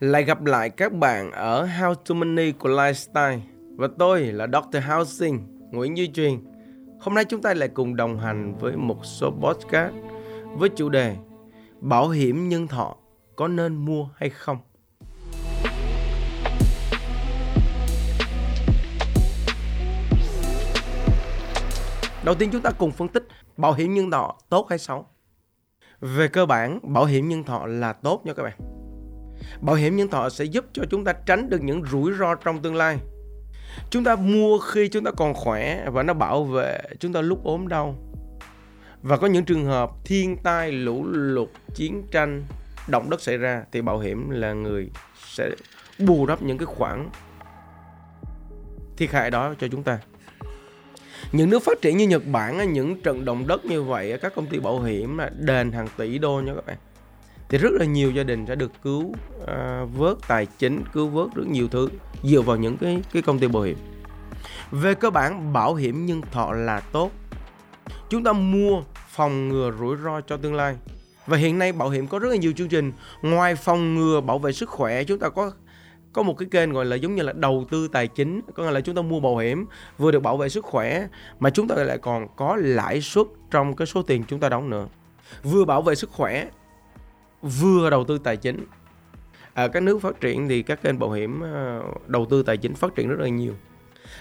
Lại 0.00 0.24
gặp 0.24 0.44
lại 0.44 0.70
các 0.70 0.92
bạn 0.92 1.30
ở 1.30 1.66
How 1.66 1.94
to 1.94 2.14
Money 2.14 2.52
của 2.52 2.68
Lifestyle 2.68 3.40
Và 3.76 3.88
tôi 3.98 4.20
là 4.20 4.46
Dr. 4.46 4.78
Housing, 4.88 5.40
Nguyễn 5.72 5.96
Duy 5.96 6.08
Truyền 6.08 6.40
Hôm 7.00 7.14
nay 7.14 7.24
chúng 7.24 7.42
ta 7.42 7.54
lại 7.54 7.68
cùng 7.68 7.96
đồng 7.96 8.18
hành 8.18 8.54
với 8.58 8.76
một 8.76 9.04
số 9.04 9.30
podcast 9.30 9.94
với 10.44 10.68
chủ 10.68 10.88
đề 10.88 11.16
Bảo 11.80 12.08
hiểm 12.08 12.48
nhân 12.48 12.66
thọ 12.66 12.96
có 13.36 13.48
nên 13.48 13.76
mua 13.76 14.08
hay 14.16 14.30
không? 14.30 14.58
Đầu 22.24 22.34
tiên 22.34 22.48
chúng 22.52 22.62
ta 22.62 22.70
cùng 22.78 22.92
phân 22.92 23.08
tích 23.08 23.28
bảo 23.56 23.72
hiểm 23.72 23.94
nhân 23.94 24.10
thọ 24.10 24.36
tốt 24.48 24.66
hay 24.68 24.78
xấu. 24.78 25.06
Về 26.00 26.28
cơ 26.28 26.46
bản, 26.46 26.80
bảo 26.82 27.04
hiểm 27.04 27.28
nhân 27.28 27.44
thọ 27.44 27.66
là 27.66 27.92
tốt 27.92 28.22
nha 28.24 28.32
các 28.32 28.42
bạn. 28.42 28.67
Bảo 29.60 29.76
hiểm 29.76 29.96
nhân 29.96 30.08
thọ 30.08 30.28
sẽ 30.28 30.44
giúp 30.44 30.64
cho 30.72 30.82
chúng 30.90 31.04
ta 31.04 31.12
tránh 31.12 31.50
được 31.50 31.62
những 31.62 31.84
rủi 31.84 32.12
ro 32.18 32.34
trong 32.34 32.62
tương 32.62 32.76
lai. 32.76 32.98
Chúng 33.90 34.04
ta 34.04 34.16
mua 34.16 34.58
khi 34.58 34.88
chúng 34.88 35.04
ta 35.04 35.10
còn 35.10 35.34
khỏe 35.34 35.86
và 35.90 36.02
nó 36.02 36.14
bảo 36.14 36.44
vệ 36.44 36.80
chúng 37.00 37.12
ta 37.12 37.20
lúc 37.20 37.44
ốm 37.44 37.68
đau. 37.68 37.94
Và 39.02 39.16
có 39.16 39.26
những 39.26 39.44
trường 39.44 39.64
hợp 39.64 39.90
thiên 40.04 40.36
tai, 40.36 40.72
lũ 40.72 41.04
lụt, 41.06 41.48
chiến 41.74 42.02
tranh, 42.10 42.44
động 42.88 43.10
đất 43.10 43.20
xảy 43.20 43.36
ra 43.36 43.64
thì 43.72 43.82
bảo 43.82 43.98
hiểm 43.98 44.30
là 44.30 44.52
người 44.52 44.90
sẽ 45.26 45.50
bù 45.98 46.26
đắp 46.26 46.42
những 46.42 46.58
cái 46.58 46.66
khoản 46.66 47.10
thiệt 48.96 49.10
hại 49.10 49.30
đó 49.30 49.54
cho 49.60 49.68
chúng 49.68 49.82
ta 49.82 49.98
những 51.32 51.50
nước 51.50 51.62
phát 51.62 51.82
triển 51.82 51.96
như 51.96 52.06
Nhật 52.06 52.22
Bản 52.32 52.72
những 52.72 53.02
trận 53.02 53.24
động 53.24 53.46
đất 53.46 53.64
như 53.64 53.82
vậy 53.82 54.18
các 54.22 54.34
công 54.34 54.46
ty 54.46 54.58
bảo 54.58 54.82
hiểm 54.82 55.18
đền 55.38 55.72
hàng 55.72 55.88
tỷ 55.96 56.18
đô 56.18 56.40
nha 56.40 56.52
các 56.54 56.66
bạn 56.66 56.76
thì 57.48 57.58
rất 57.58 57.72
là 57.72 57.84
nhiều 57.84 58.10
gia 58.10 58.22
đình 58.22 58.46
sẽ 58.48 58.54
được 58.54 58.72
cứu 58.82 59.12
à, 59.46 59.84
vớt 59.96 60.16
tài 60.28 60.46
chính 60.46 60.84
cứu 60.92 61.08
vớt 61.08 61.28
rất 61.34 61.46
nhiều 61.46 61.68
thứ 61.68 61.88
dựa 62.22 62.40
vào 62.40 62.56
những 62.56 62.76
cái 62.76 63.02
cái 63.12 63.22
công 63.22 63.38
ty 63.38 63.48
bảo 63.48 63.62
hiểm. 63.62 63.76
Về 64.70 64.94
cơ 64.94 65.10
bản 65.10 65.52
bảo 65.52 65.74
hiểm 65.74 66.06
nhân 66.06 66.20
thọ 66.32 66.52
là 66.52 66.80
tốt. 66.80 67.10
Chúng 68.10 68.24
ta 68.24 68.32
mua 68.32 68.82
phòng 69.08 69.48
ngừa 69.48 69.72
rủi 69.78 69.96
ro 70.04 70.20
cho 70.20 70.36
tương 70.36 70.54
lai. 70.54 70.76
Và 71.26 71.36
hiện 71.36 71.58
nay 71.58 71.72
bảo 71.72 71.88
hiểm 71.88 72.06
có 72.06 72.18
rất 72.18 72.28
là 72.28 72.36
nhiều 72.36 72.52
chương 72.56 72.68
trình. 72.68 72.92
Ngoài 73.22 73.54
phòng 73.54 73.94
ngừa 73.94 74.20
bảo 74.20 74.38
vệ 74.38 74.52
sức 74.52 74.68
khỏe 74.68 75.04
chúng 75.04 75.18
ta 75.18 75.28
có 75.28 75.52
có 76.12 76.22
một 76.22 76.38
cái 76.38 76.48
kênh 76.50 76.72
gọi 76.72 76.84
là 76.84 76.96
giống 76.96 77.14
như 77.14 77.22
là 77.22 77.32
đầu 77.32 77.64
tư 77.70 77.88
tài 77.88 78.06
chính. 78.06 78.40
Có 78.54 78.62
nghĩa 78.62 78.70
là 78.70 78.80
chúng 78.80 78.94
ta 78.94 79.02
mua 79.02 79.20
bảo 79.20 79.36
hiểm 79.36 79.66
vừa 79.98 80.10
được 80.10 80.20
bảo 80.20 80.36
vệ 80.36 80.48
sức 80.48 80.64
khỏe 80.64 81.06
mà 81.38 81.50
chúng 81.50 81.68
ta 81.68 81.74
lại 81.74 81.98
còn 81.98 82.26
có 82.36 82.56
lãi 82.56 83.00
suất 83.00 83.26
trong 83.50 83.76
cái 83.76 83.86
số 83.86 84.02
tiền 84.02 84.24
chúng 84.28 84.40
ta 84.40 84.48
đóng 84.48 84.70
nữa. 84.70 84.86
Vừa 85.42 85.64
bảo 85.64 85.82
vệ 85.82 85.94
sức 85.94 86.10
khỏe 86.10 86.48
vừa 87.42 87.90
đầu 87.90 88.04
tư 88.04 88.18
tài 88.18 88.36
chính. 88.36 88.66
Ở 89.54 89.68
các 89.68 89.82
nước 89.82 89.98
phát 89.98 90.20
triển 90.20 90.48
thì 90.48 90.62
các 90.62 90.82
kênh 90.82 90.98
bảo 90.98 91.10
hiểm 91.10 91.44
à, 91.44 91.80
đầu 92.06 92.26
tư 92.30 92.42
tài 92.42 92.56
chính 92.56 92.74
phát 92.74 92.94
triển 92.94 93.08
rất 93.08 93.18
là 93.18 93.28
nhiều. 93.28 93.54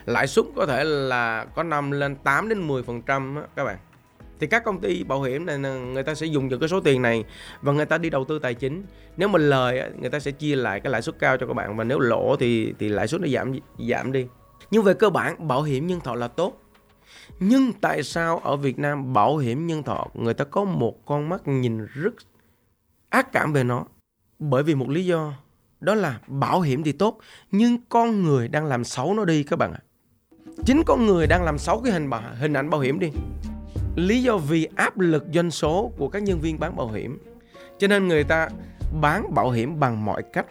Lãi 0.06 0.28
suất 0.28 0.46
có 0.56 0.66
thể 0.66 0.84
là 0.84 1.46
có 1.56 1.64
năm 1.64 1.92
lên 1.92 2.16
8 2.16 2.50
đến 2.50 2.68
10 2.68 2.84
phần 2.84 3.02
trăm 3.02 3.44
các 3.56 3.64
bạn. 3.64 3.78
Thì 4.40 4.48
các 4.48 4.64
công 4.64 4.82
ty 4.82 5.04
bảo 5.04 5.22
hiểm 5.22 5.46
này 5.46 5.58
người 5.58 6.04
ta 6.04 6.16
sẽ 6.16 6.26
dùng 6.26 6.48
những 6.48 6.60
cái 6.60 6.70
số 6.70 6.80
tiền 6.80 7.02
này 7.02 7.24
và 7.62 7.74
người 7.74 7.86
ta 7.86 7.98
đi 7.98 8.10
đầu 8.10 8.26
tư 8.26 8.40
tài 8.40 8.54
chính. 8.54 8.84
Nếu 9.18 9.28
mà 9.28 9.40
lời 9.40 9.92
người 10.00 10.10
ta 10.10 10.20
sẽ 10.20 10.32
chia 10.32 10.56
lại 10.56 10.80
cái 10.80 10.92
lãi 10.92 11.02
suất 11.02 11.20
cao 11.20 11.38
cho 11.38 11.48
các 11.48 11.54
bạn 11.54 11.78
và 11.78 11.84
nếu 11.84 12.00
lỗ 12.00 12.36
thì 12.36 12.74
thì 12.80 12.90
lãi 12.90 13.08
suất 13.08 13.22
nó 13.22 13.28
giảm 13.28 13.54
giảm 13.90 14.12
đi. 14.12 14.28
Nhưng 14.72 14.84
về 14.84 14.94
cơ 14.94 15.10
bản, 15.10 15.48
bảo 15.48 15.64
hiểm 15.64 15.88
nhân 15.88 16.00
thọ 16.00 16.16
là 16.16 16.28
tốt. 16.28 16.62
Nhưng 17.40 17.74
tại 17.82 18.04
sao 18.04 18.40
ở 18.40 18.56
Việt 18.56 18.80
Nam 18.80 19.14
bảo 19.14 19.38
hiểm 19.38 19.68
nhân 19.68 19.84
thọ, 19.84 20.08
người 20.14 20.34
ta 20.34 20.46
có 20.46 20.64
một 20.64 21.06
con 21.06 21.30
mắt 21.30 21.48
nhìn 21.48 21.86
rất 21.94 22.14
ác 23.10 23.32
cảm 23.32 23.54
về 23.54 23.64
nó. 23.64 23.86
Bởi 24.40 24.64
vì 24.64 24.76
một 24.76 24.90
lý 24.90 25.06
do 25.06 25.34
đó 25.80 25.96
là 25.96 26.20
bảo 26.28 26.62
hiểm 26.62 26.84
thì 26.84 26.92
tốt 26.92 27.20
nhưng 27.52 27.78
con 27.90 28.24
người 28.24 28.48
đang 28.48 28.66
làm 28.66 28.84
xấu 28.84 29.14
nó 29.14 29.26
đi 29.26 29.44
các 29.44 29.60
bạn 29.60 29.74
ạ. 29.74 29.80
Chính 30.66 30.84
con 30.86 31.06
người 31.06 31.28
đang 31.28 31.44
làm 31.44 31.58
xấu 31.58 31.82
cái 31.82 31.94
hình 31.94 32.10
hình 32.40 32.54
ảnh 32.54 32.70
bảo 32.70 32.82
hiểm 32.82 33.00
đi. 33.00 33.12
Lý 33.96 34.24
do 34.24 34.38
vì 34.38 34.68
áp 34.76 35.00
lực 35.00 35.24
doanh 35.34 35.52
số 35.52 35.92
của 35.98 36.10
các 36.10 36.24
nhân 36.24 36.40
viên 36.40 36.60
bán 36.60 36.76
bảo 36.76 36.92
hiểm. 36.92 37.20
Cho 37.80 37.88
nên 37.88 38.08
người 38.08 38.24
ta 38.24 38.50
bán 39.02 39.34
bảo 39.34 39.52
hiểm 39.52 39.80
bằng 39.80 40.06
mọi 40.06 40.24
cách. 40.34 40.46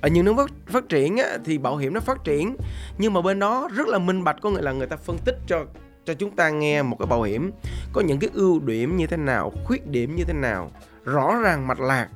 Ở 0.00 0.08
những 0.08 0.24
nước 0.24 0.50
phát 0.66 0.88
triển 0.88 1.16
á, 1.16 1.38
thì 1.44 1.58
bảo 1.58 1.76
hiểm 1.76 1.94
nó 1.94 2.00
phát 2.00 2.24
triển 2.24 2.56
nhưng 2.98 3.12
mà 3.12 3.22
bên 3.22 3.38
đó 3.38 3.68
rất 3.74 3.88
là 3.88 3.98
minh 3.98 4.24
bạch 4.24 4.36
có 4.42 4.50
nghĩa 4.50 4.62
là 4.62 4.72
người 4.72 4.86
ta 4.86 4.96
phân 4.96 5.18
tích 5.24 5.38
cho 5.46 5.64
cho 6.04 6.14
chúng 6.14 6.30
ta 6.30 6.50
nghe 6.50 6.82
một 6.82 6.96
cái 6.98 7.06
bảo 7.06 7.22
hiểm 7.22 7.50
có 7.92 8.00
những 8.00 8.18
cái 8.18 8.30
ưu 8.34 8.60
điểm 8.60 8.96
như 8.96 9.06
thế 9.06 9.16
nào, 9.16 9.52
khuyết 9.64 9.86
điểm 9.86 10.16
như 10.16 10.24
thế 10.24 10.32
nào, 10.32 10.70
rõ 11.04 11.34
ràng 11.42 11.66
mạch 11.66 11.80
lạc 11.80 12.08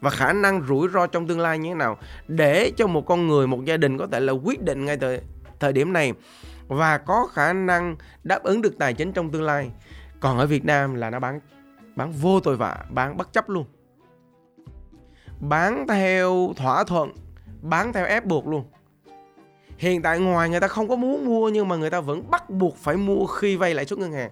và 0.00 0.10
khả 0.10 0.32
năng 0.32 0.66
rủi 0.68 0.88
ro 0.88 1.06
trong 1.06 1.26
tương 1.26 1.40
lai 1.40 1.58
như 1.58 1.68
thế 1.68 1.74
nào 1.74 1.98
để 2.28 2.72
cho 2.76 2.86
một 2.86 3.06
con 3.06 3.26
người, 3.26 3.46
một 3.46 3.64
gia 3.64 3.76
đình 3.76 3.98
có 3.98 4.06
thể 4.12 4.20
là 4.20 4.32
quyết 4.32 4.62
định 4.62 4.84
ngay 4.84 4.96
thời 4.96 5.20
thời 5.60 5.72
điểm 5.72 5.92
này 5.92 6.12
và 6.68 6.98
có 6.98 7.28
khả 7.32 7.52
năng 7.52 7.96
đáp 8.24 8.42
ứng 8.42 8.62
được 8.62 8.78
tài 8.78 8.94
chính 8.94 9.12
trong 9.12 9.30
tương 9.30 9.42
lai. 9.42 9.70
Còn 10.20 10.38
ở 10.38 10.46
Việt 10.46 10.64
Nam 10.64 10.94
là 10.94 11.10
nó 11.10 11.20
bán 11.20 11.40
bán 11.96 12.12
vô 12.12 12.40
tội 12.40 12.56
vạ, 12.56 12.84
bán 12.90 13.16
bất 13.16 13.32
chấp 13.32 13.48
luôn. 13.48 13.64
Bán 15.40 15.86
theo 15.88 16.52
thỏa 16.56 16.84
thuận, 16.84 17.12
bán 17.62 17.92
theo 17.92 18.06
ép 18.06 18.24
buộc 18.24 18.46
luôn. 18.46 18.64
Hiện 19.76 20.02
tại 20.02 20.18
ngoài 20.18 20.50
người 20.50 20.60
ta 20.60 20.68
không 20.68 20.88
có 20.88 20.96
muốn 20.96 21.24
mua 21.24 21.48
nhưng 21.48 21.68
mà 21.68 21.76
người 21.76 21.90
ta 21.90 22.00
vẫn 22.00 22.30
bắt 22.30 22.50
buộc 22.50 22.76
phải 22.76 22.96
mua 22.96 23.26
khi 23.26 23.56
vay 23.56 23.74
lãi 23.74 23.86
suất 23.86 23.98
ngân 23.98 24.12
hàng 24.12 24.30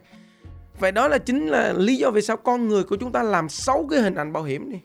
vậy 0.81 0.93
đó 0.93 1.09
là 1.09 1.19
chính 1.19 1.47
là 1.47 1.73
lý 1.73 1.97
do 1.97 2.11
vì 2.11 2.23
sao 2.23 2.37
con 2.37 2.69
người 2.69 2.85
của 2.85 2.97
chúng 2.97 3.13
ta 3.13 3.23
làm 3.23 3.49
xấu 3.49 3.87
cái 3.91 4.01
hình 4.01 4.15
ảnh 4.15 4.33
bảo 4.33 4.43
hiểm 4.43 4.71
đi. 4.73 4.79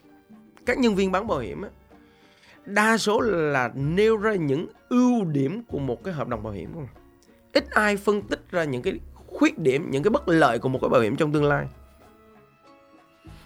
Các 0.66 0.78
nhân 0.78 0.94
viên 0.94 1.12
bán 1.12 1.26
bảo 1.26 1.38
hiểm 1.38 1.62
á, 1.62 1.70
đa 2.64 2.98
số 2.98 3.20
là 3.20 3.70
nêu 3.74 4.16
ra 4.16 4.34
những 4.34 4.66
ưu 4.88 5.24
điểm 5.24 5.62
của 5.68 5.78
một 5.78 6.04
cái 6.04 6.14
hợp 6.14 6.28
đồng 6.28 6.42
bảo 6.42 6.52
hiểm 6.52 6.74
không? 6.74 6.86
Ít 7.52 7.70
ai 7.70 7.96
phân 7.96 8.22
tích 8.22 8.40
ra 8.50 8.64
những 8.64 8.82
cái 8.82 8.94
khuyết 9.26 9.58
điểm, 9.58 9.90
những 9.90 10.02
cái 10.02 10.10
bất 10.10 10.28
lợi 10.28 10.58
của 10.58 10.68
một 10.68 10.78
cái 10.82 10.88
bảo 10.88 11.00
hiểm 11.00 11.16
trong 11.16 11.32
tương 11.32 11.44
lai. 11.44 11.66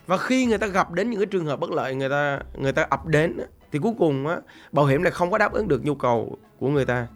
Và 0.07 0.17
khi 0.17 0.47
người 0.47 0.59
ta 0.59 0.67
gặp 0.67 0.93
đến 0.93 1.11
những 1.11 1.21
cái 1.21 1.27
trường 1.27 1.47
hợp 1.47 1.61
bất 1.61 1.71
lợi, 1.71 1.95
người 1.95 2.09
ta 2.09 2.41
người 2.59 2.73
ta 2.73 2.87
ập 2.91 3.07
đến 3.07 3.37
thì 3.73 3.79
cuối 3.79 3.93
cùng 3.99 4.27
á, 4.27 4.41
bảo 4.73 4.87
hiểm 4.87 5.03
này 5.03 5.13
không 5.13 5.31
có 5.31 5.39
đáp 5.39 5.53
ứng 5.53 5.69
được 5.69 5.85
nhu 5.85 5.95
cầu 5.95 6.39
của 6.59 6.69
người 6.69 6.85
ta 6.85 7.07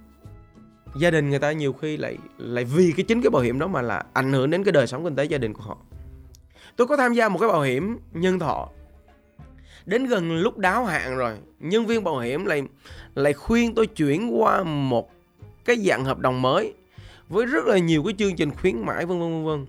gia 0.96 1.10
đình 1.10 1.30
người 1.30 1.38
ta 1.38 1.52
nhiều 1.52 1.72
khi 1.72 1.96
lại 1.96 2.18
lại 2.38 2.64
vì 2.64 2.92
cái 2.96 3.04
chính 3.04 3.22
cái 3.22 3.30
bảo 3.30 3.42
hiểm 3.42 3.58
đó 3.58 3.66
mà 3.66 3.82
là 3.82 4.02
ảnh 4.12 4.32
hưởng 4.32 4.50
đến 4.50 4.64
cái 4.64 4.72
đời 4.72 4.86
sống 4.86 5.04
kinh 5.04 5.16
tế 5.16 5.24
gia 5.24 5.38
đình 5.38 5.52
của 5.54 5.62
họ. 5.62 5.76
Tôi 6.76 6.86
có 6.86 6.96
tham 6.96 7.14
gia 7.14 7.28
một 7.28 7.38
cái 7.38 7.48
bảo 7.48 7.62
hiểm 7.62 7.98
nhân 8.12 8.38
thọ. 8.38 8.68
Đến 9.86 10.06
gần 10.06 10.36
lúc 10.36 10.58
đáo 10.58 10.84
hạn 10.84 11.16
rồi, 11.16 11.36
nhân 11.60 11.86
viên 11.86 12.04
bảo 12.04 12.18
hiểm 12.18 12.44
lại 12.44 12.62
lại 13.14 13.32
khuyên 13.32 13.74
tôi 13.74 13.86
chuyển 13.86 14.40
qua 14.40 14.62
một 14.62 15.10
cái 15.64 15.76
dạng 15.76 16.04
hợp 16.04 16.18
đồng 16.18 16.42
mới 16.42 16.74
với 17.28 17.46
rất 17.46 17.64
là 17.64 17.78
nhiều 17.78 18.02
cái 18.02 18.14
chương 18.18 18.36
trình 18.36 18.50
khuyến 18.50 18.78
mãi, 18.78 19.06
vân 19.06 19.20
vân 19.20 19.30
vân 19.30 19.44
vân. 19.44 19.66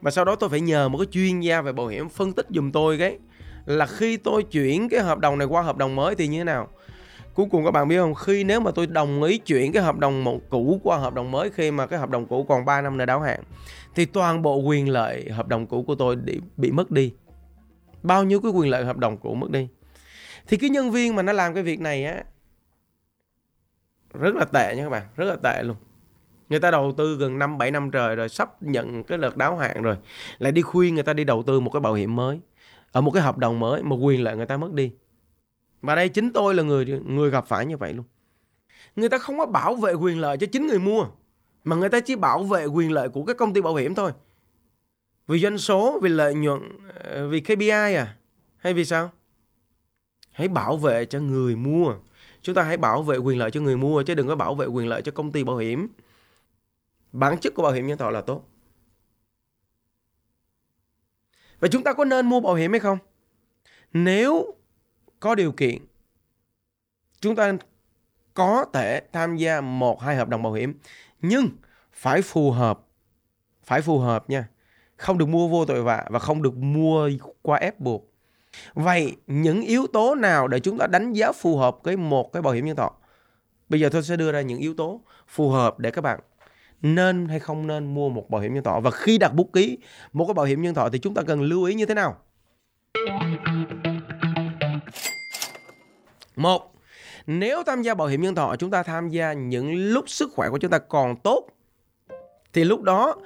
Và 0.00 0.10
sau 0.10 0.24
đó 0.24 0.34
tôi 0.34 0.50
phải 0.50 0.60
nhờ 0.60 0.88
một 0.88 0.98
cái 0.98 1.06
chuyên 1.10 1.40
gia 1.40 1.60
về 1.60 1.72
bảo 1.72 1.86
hiểm 1.86 2.08
phân 2.08 2.32
tích 2.32 2.46
dùm 2.50 2.72
tôi 2.72 2.98
cái 2.98 3.18
là 3.66 3.86
khi 3.86 4.16
tôi 4.16 4.42
chuyển 4.42 4.88
cái 4.88 5.00
hợp 5.00 5.18
đồng 5.18 5.38
này 5.38 5.46
qua 5.46 5.62
hợp 5.62 5.76
đồng 5.76 5.96
mới 5.96 6.14
thì 6.14 6.28
như 6.28 6.38
thế 6.38 6.44
nào? 6.44 6.68
Cuối 7.34 7.46
cùng 7.50 7.64
các 7.64 7.70
bạn 7.70 7.88
biết 7.88 7.98
không? 7.98 8.14
Khi 8.14 8.44
nếu 8.44 8.60
mà 8.60 8.70
tôi 8.70 8.86
đồng 8.86 9.22
ý 9.22 9.38
chuyển 9.38 9.72
cái 9.72 9.82
hợp 9.82 9.98
đồng 9.98 10.24
một 10.24 10.40
cũ 10.50 10.80
qua 10.82 10.98
hợp 10.98 11.14
đồng 11.14 11.30
mới 11.30 11.50
khi 11.50 11.70
mà 11.70 11.86
cái 11.86 11.98
hợp 11.98 12.10
đồng 12.10 12.26
cũ 12.26 12.46
còn 12.48 12.64
3 12.64 12.82
năm 12.82 12.96
nữa 12.96 13.04
đáo 13.04 13.20
hạn 13.20 13.40
thì 13.94 14.04
toàn 14.04 14.42
bộ 14.42 14.56
quyền 14.56 14.88
lợi 14.88 15.30
hợp 15.30 15.48
đồng 15.48 15.66
cũ 15.66 15.82
của 15.82 15.94
tôi 15.94 16.16
bị, 16.16 16.40
bị 16.56 16.70
mất 16.70 16.90
đi. 16.90 17.12
Bao 18.02 18.24
nhiêu 18.24 18.40
cái 18.40 18.50
quyền 18.50 18.70
lợi 18.70 18.84
hợp 18.84 18.96
đồng 18.96 19.16
cũ 19.16 19.34
mất 19.34 19.50
đi? 19.50 19.68
Thì 20.46 20.56
cái 20.56 20.70
nhân 20.70 20.90
viên 20.90 21.16
mà 21.16 21.22
nó 21.22 21.32
làm 21.32 21.54
cái 21.54 21.62
việc 21.62 21.80
này 21.80 22.04
á 22.04 22.24
rất 24.14 24.34
là 24.34 24.44
tệ 24.44 24.76
nha 24.76 24.82
các 24.82 24.90
bạn 24.90 25.02
rất 25.16 25.24
là 25.24 25.36
tệ 25.42 25.62
luôn. 25.62 25.76
Người 26.48 26.60
ta 26.60 26.70
đầu 26.70 26.92
tư 26.96 27.16
gần 27.16 27.38
5 27.38 27.58
7 27.58 27.70
năm 27.70 27.90
trời 27.90 28.16
rồi 28.16 28.28
sắp 28.28 28.62
nhận 28.62 29.04
cái 29.04 29.18
lượt 29.18 29.36
đáo 29.36 29.56
hạn 29.56 29.82
rồi 29.82 29.96
lại 30.38 30.52
đi 30.52 30.62
khuyên 30.62 30.94
người 30.94 31.04
ta 31.04 31.12
đi 31.12 31.24
đầu 31.24 31.42
tư 31.42 31.60
một 31.60 31.70
cái 31.70 31.80
bảo 31.80 31.94
hiểm 31.94 32.16
mới 32.16 32.40
ở 32.92 33.00
một 33.00 33.10
cái 33.10 33.22
hợp 33.22 33.38
đồng 33.38 33.60
mới 33.60 33.82
mà 33.82 33.96
quyền 33.96 34.22
lợi 34.22 34.36
người 34.36 34.46
ta 34.46 34.56
mất 34.56 34.72
đi 34.72 34.92
và 35.84 35.94
đây 35.94 36.08
chính 36.08 36.32
tôi 36.32 36.54
là 36.54 36.62
người 36.62 37.00
người 37.06 37.30
gặp 37.30 37.46
phải 37.46 37.66
như 37.66 37.76
vậy 37.76 37.92
luôn. 37.92 38.04
Người 38.96 39.08
ta 39.08 39.18
không 39.18 39.38
có 39.38 39.46
bảo 39.46 39.74
vệ 39.74 39.92
quyền 39.92 40.20
lợi 40.20 40.36
cho 40.36 40.46
chính 40.52 40.66
người 40.66 40.78
mua, 40.78 41.06
mà 41.64 41.76
người 41.76 41.88
ta 41.88 42.00
chỉ 42.00 42.16
bảo 42.16 42.44
vệ 42.44 42.66
quyền 42.66 42.92
lợi 42.92 43.08
của 43.08 43.24
các 43.24 43.36
công 43.36 43.54
ty 43.54 43.60
bảo 43.60 43.74
hiểm 43.74 43.94
thôi. 43.94 44.12
Vì 45.26 45.38
doanh 45.38 45.58
số, 45.58 46.00
vì 46.02 46.08
lợi 46.08 46.34
nhuận 46.34 46.60
ờ, 47.04 47.28
vì 47.28 47.40
KPI 47.40 47.70
à 47.70 48.16
hay 48.56 48.74
vì 48.74 48.84
sao? 48.84 49.10
Hãy 50.30 50.48
bảo 50.48 50.76
vệ 50.76 51.06
cho 51.06 51.20
người 51.20 51.56
mua. 51.56 51.94
Chúng 52.42 52.54
ta 52.54 52.62
hãy 52.62 52.76
bảo 52.76 53.02
vệ 53.02 53.16
quyền 53.16 53.38
lợi 53.38 53.50
cho 53.50 53.60
người 53.60 53.76
mua, 53.76 54.02
chứ 54.02 54.14
đừng 54.14 54.28
có 54.28 54.36
bảo 54.36 54.54
vệ 54.54 54.66
quyền 54.66 54.88
lợi 54.88 55.02
cho 55.02 55.12
công 55.12 55.32
ty 55.32 55.44
bảo 55.44 55.56
hiểm. 55.56 55.88
Bản 57.12 57.38
chất 57.38 57.54
của 57.54 57.62
bảo 57.62 57.72
hiểm 57.72 57.86
nhân 57.86 57.98
thọ 57.98 58.10
là 58.10 58.20
tốt. 58.20 58.48
Và 61.60 61.68
chúng 61.68 61.82
ta 61.82 61.92
có 61.92 62.04
nên 62.04 62.26
mua 62.26 62.40
bảo 62.40 62.54
hiểm 62.54 62.70
hay 62.70 62.80
không? 62.80 62.98
Nếu 63.92 64.54
có 65.24 65.34
điều 65.34 65.52
kiện, 65.52 65.78
chúng 67.20 67.36
ta 67.36 67.52
có 68.34 68.64
thể 68.72 69.00
tham 69.12 69.36
gia 69.36 69.60
một, 69.60 70.00
hai 70.00 70.16
hợp 70.16 70.28
đồng 70.28 70.42
bảo 70.42 70.52
hiểm, 70.52 70.74
nhưng 71.22 71.48
phải 71.92 72.22
phù 72.22 72.50
hợp, 72.50 72.80
phải 73.64 73.82
phù 73.82 73.98
hợp 73.98 74.30
nha. 74.30 74.48
Không 74.96 75.18
được 75.18 75.28
mua 75.28 75.48
vô 75.48 75.64
tội 75.64 75.82
vạ 75.82 76.04
và 76.10 76.18
không 76.18 76.42
được 76.42 76.56
mua 76.56 77.10
qua 77.42 77.58
ép 77.58 77.80
buộc. 77.80 78.12
Vậy 78.74 79.16
những 79.26 79.62
yếu 79.62 79.86
tố 79.86 80.14
nào 80.14 80.48
để 80.48 80.60
chúng 80.60 80.78
ta 80.78 80.86
đánh 80.86 81.12
giá 81.12 81.32
phù 81.32 81.56
hợp 81.56 81.78
với 81.82 81.96
một 81.96 82.32
cái 82.32 82.42
bảo 82.42 82.52
hiểm 82.52 82.64
nhân 82.66 82.76
thọ? 82.76 82.92
Bây 83.68 83.80
giờ 83.80 83.88
tôi 83.92 84.02
sẽ 84.02 84.16
đưa 84.16 84.32
ra 84.32 84.40
những 84.40 84.58
yếu 84.58 84.74
tố 84.74 85.00
phù 85.28 85.50
hợp 85.50 85.78
để 85.78 85.90
các 85.90 86.00
bạn 86.00 86.20
nên 86.82 87.28
hay 87.28 87.38
không 87.38 87.66
nên 87.66 87.94
mua 87.94 88.08
một 88.08 88.30
bảo 88.30 88.40
hiểm 88.40 88.54
nhân 88.54 88.64
thọ. 88.64 88.80
Và 88.80 88.90
khi 88.90 89.18
đặt 89.18 89.34
bút 89.34 89.50
ký 89.52 89.78
một 90.12 90.26
cái 90.26 90.34
bảo 90.34 90.46
hiểm 90.46 90.62
nhân 90.62 90.74
thọ 90.74 90.88
thì 90.88 90.98
chúng 90.98 91.14
ta 91.14 91.22
cần 91.22 91.42
lưu 91.42 91.64
ý 91.64 91.74
như 91.74 91.86
thế 91.86 91.94
nào? 91.94 92.16
Một, 96.36 96.74
nếu 97.26 97.62
tham 97.62 97.82
gia 97.82 97.94
bảo 97.94 98.08
hiểm 98.08 98.22
nhân 98.22 98.34
thọ, 98.34 98.56
chúng 98.56 98.70
ta 98.70 98.82
tham 98.82 99.08
gia 99.08 99.32
những 99.32 99.74
lúc 99.74 100.08
sức 100.08 100.30
khỏe 100.34 100.48
của 100.50 100.58
chúng 100.58 100.70
ta 100.70 100.78
còn 100.78 101.16
tốt, 101.16 101.46
thì 102.52 102.64
lúc 102.64 102.82
đó 102.82 103.16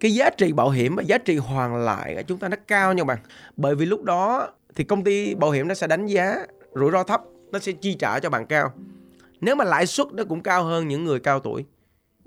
cái 0.00 0.14
giá 0.14 0.30
trị 0.30 0.52
bảo 0.52 0.70
hiểm 0.70 0.96
và 0.96 1.02
giá 1.02 1.18
trị 1.18 1.36
hoàn 1.36 1.76
lại 1.76 2.14
của 2.14 2.22
chúng 2.22 2.38
ta 2.38 2.48
nó 2.48 2.56
cao 2.66 2.92
nha 2.94 3.04
bạn. 3.04 3.18
Bởi 3.56 3.74
vì 3.74 3.86
lúc 3.86 4.02
đó 4.02 4.48
thì 4.74 4.84
công 4.84 5.04
ty 5.04 5.34
bảo 5.34 5.50
hiểm 5.50 5.68
nó 5.68 5.74
sẽ 5.74 5.86
đánh 5.86 6.06
giá 6.06 6.36
rủi 6.74 6.90
ro 6.90 7.02
thấp, 7.02 7.22
nó 7.52 7.58
sẽ 7.58 7.72
chi 7.72 7.94
trả 7.94 8.20
cho 8.20 8.30
bạn 8.30 8.46
cao. 8.46 8.72
Nếu 9.40 9.56
mà 9.56 9.64
lãi 9.64 9.86
suất 9.86 10.06
nó 10.12 10.24
cũng 10.24 10.40
cao 10.40 10.64
hơn 10.64 10.88
những 10.88 11.04
người 11.04 11.20
cao 11.20 11.40
tuổi, 11.40 11.64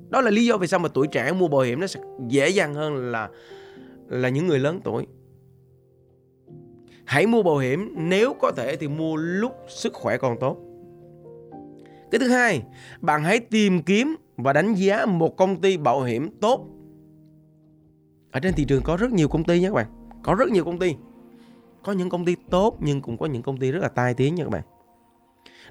đó 0.10 0.22
là 0.22 0.32
lý 0.32 0.46
do 0.46 0.58
vì 0.58 0.68
sao 0.68 0.80
mà 0.80 0.90
tuổi 0.94 1.08
trẻ 1.08 1.32
mua 1.32 1.48
bảo 1.48 1.62
hiểm 1.62 1.80
nó 1.80 1.88
sẽ 1.88 2.00
dễ 2.28 2.50
dàng 2.50 2.74
hơn 2.74 3.12
là 3.12 3.30
là 4.10 4.30
những 4.30 4.48
người 4.48 4.60
lớn 4.60 4.82
tuổi 4.84 5.08
hãy 7.10 7.28
mua 7.28 7.44
bảo 7.44 7.58
hiểm, 7.58 7.94
nếu 7.98 8.34
có 8.34 8.52
thể 8.52 8.76
thì 8.76 8.88
mua 8.88 9.16
lúc 9.16 9.52
sức 9.68 9.94
khỏe 9.94 10.18
còn 10.18 10.40
tốt. 10.40 10.58
Cái 12.12 12.20
thứ 12.20 12.28
hai, 12.28 12.64
bạn 13.02 13.24
hãy 13.24 13.40
tìm 13.40 13.84
kiếm 13.84 14.16
và 14.38 14.54
đánh 14.54 14.76
giá 14.76 15.06
một 15.06 15.38
công 15.38 15.62
ty 15.62 15.78
bảo 15.78 16.02
hiểm 16.02 16.30
tốt. 16.42 16.68
Ở 18.32 18.40
trên 18.40 18.54
thị 18.54 18.66
trường 18.66 18.84
có 18.84 18.98
rất 18.98 19.12
nhiều 19.12 19.28
công 19.28 19.44
ty 19.44 19.60
nhé 19.60 19.68
các 19.68 19.74
bạn. 19.74 20.10
Có 20.24 20.36
rất 20.36 20.50
nhiều 20.50 20.66
công 20.66 20.80
ty. 20.80 20.96
Có 21.84 21.92
những 21.92 22.10
công 22.10 22.26
ty 22.26 22.36
tốt 22.50 22.78
nhưng 22.80 23.02
cũng 23.02 23.18
có 23.18 23.26
những 23.26 23.42
công 23.42 23.58
ty 23.58 23.72
rất 23.72 23.80
là 23.80 23.90
tai 23.90 24.14
tiếng 24.14 24.36
nha 24.36 24.44
các 24.44 24.50
bạn. 24.50 24.64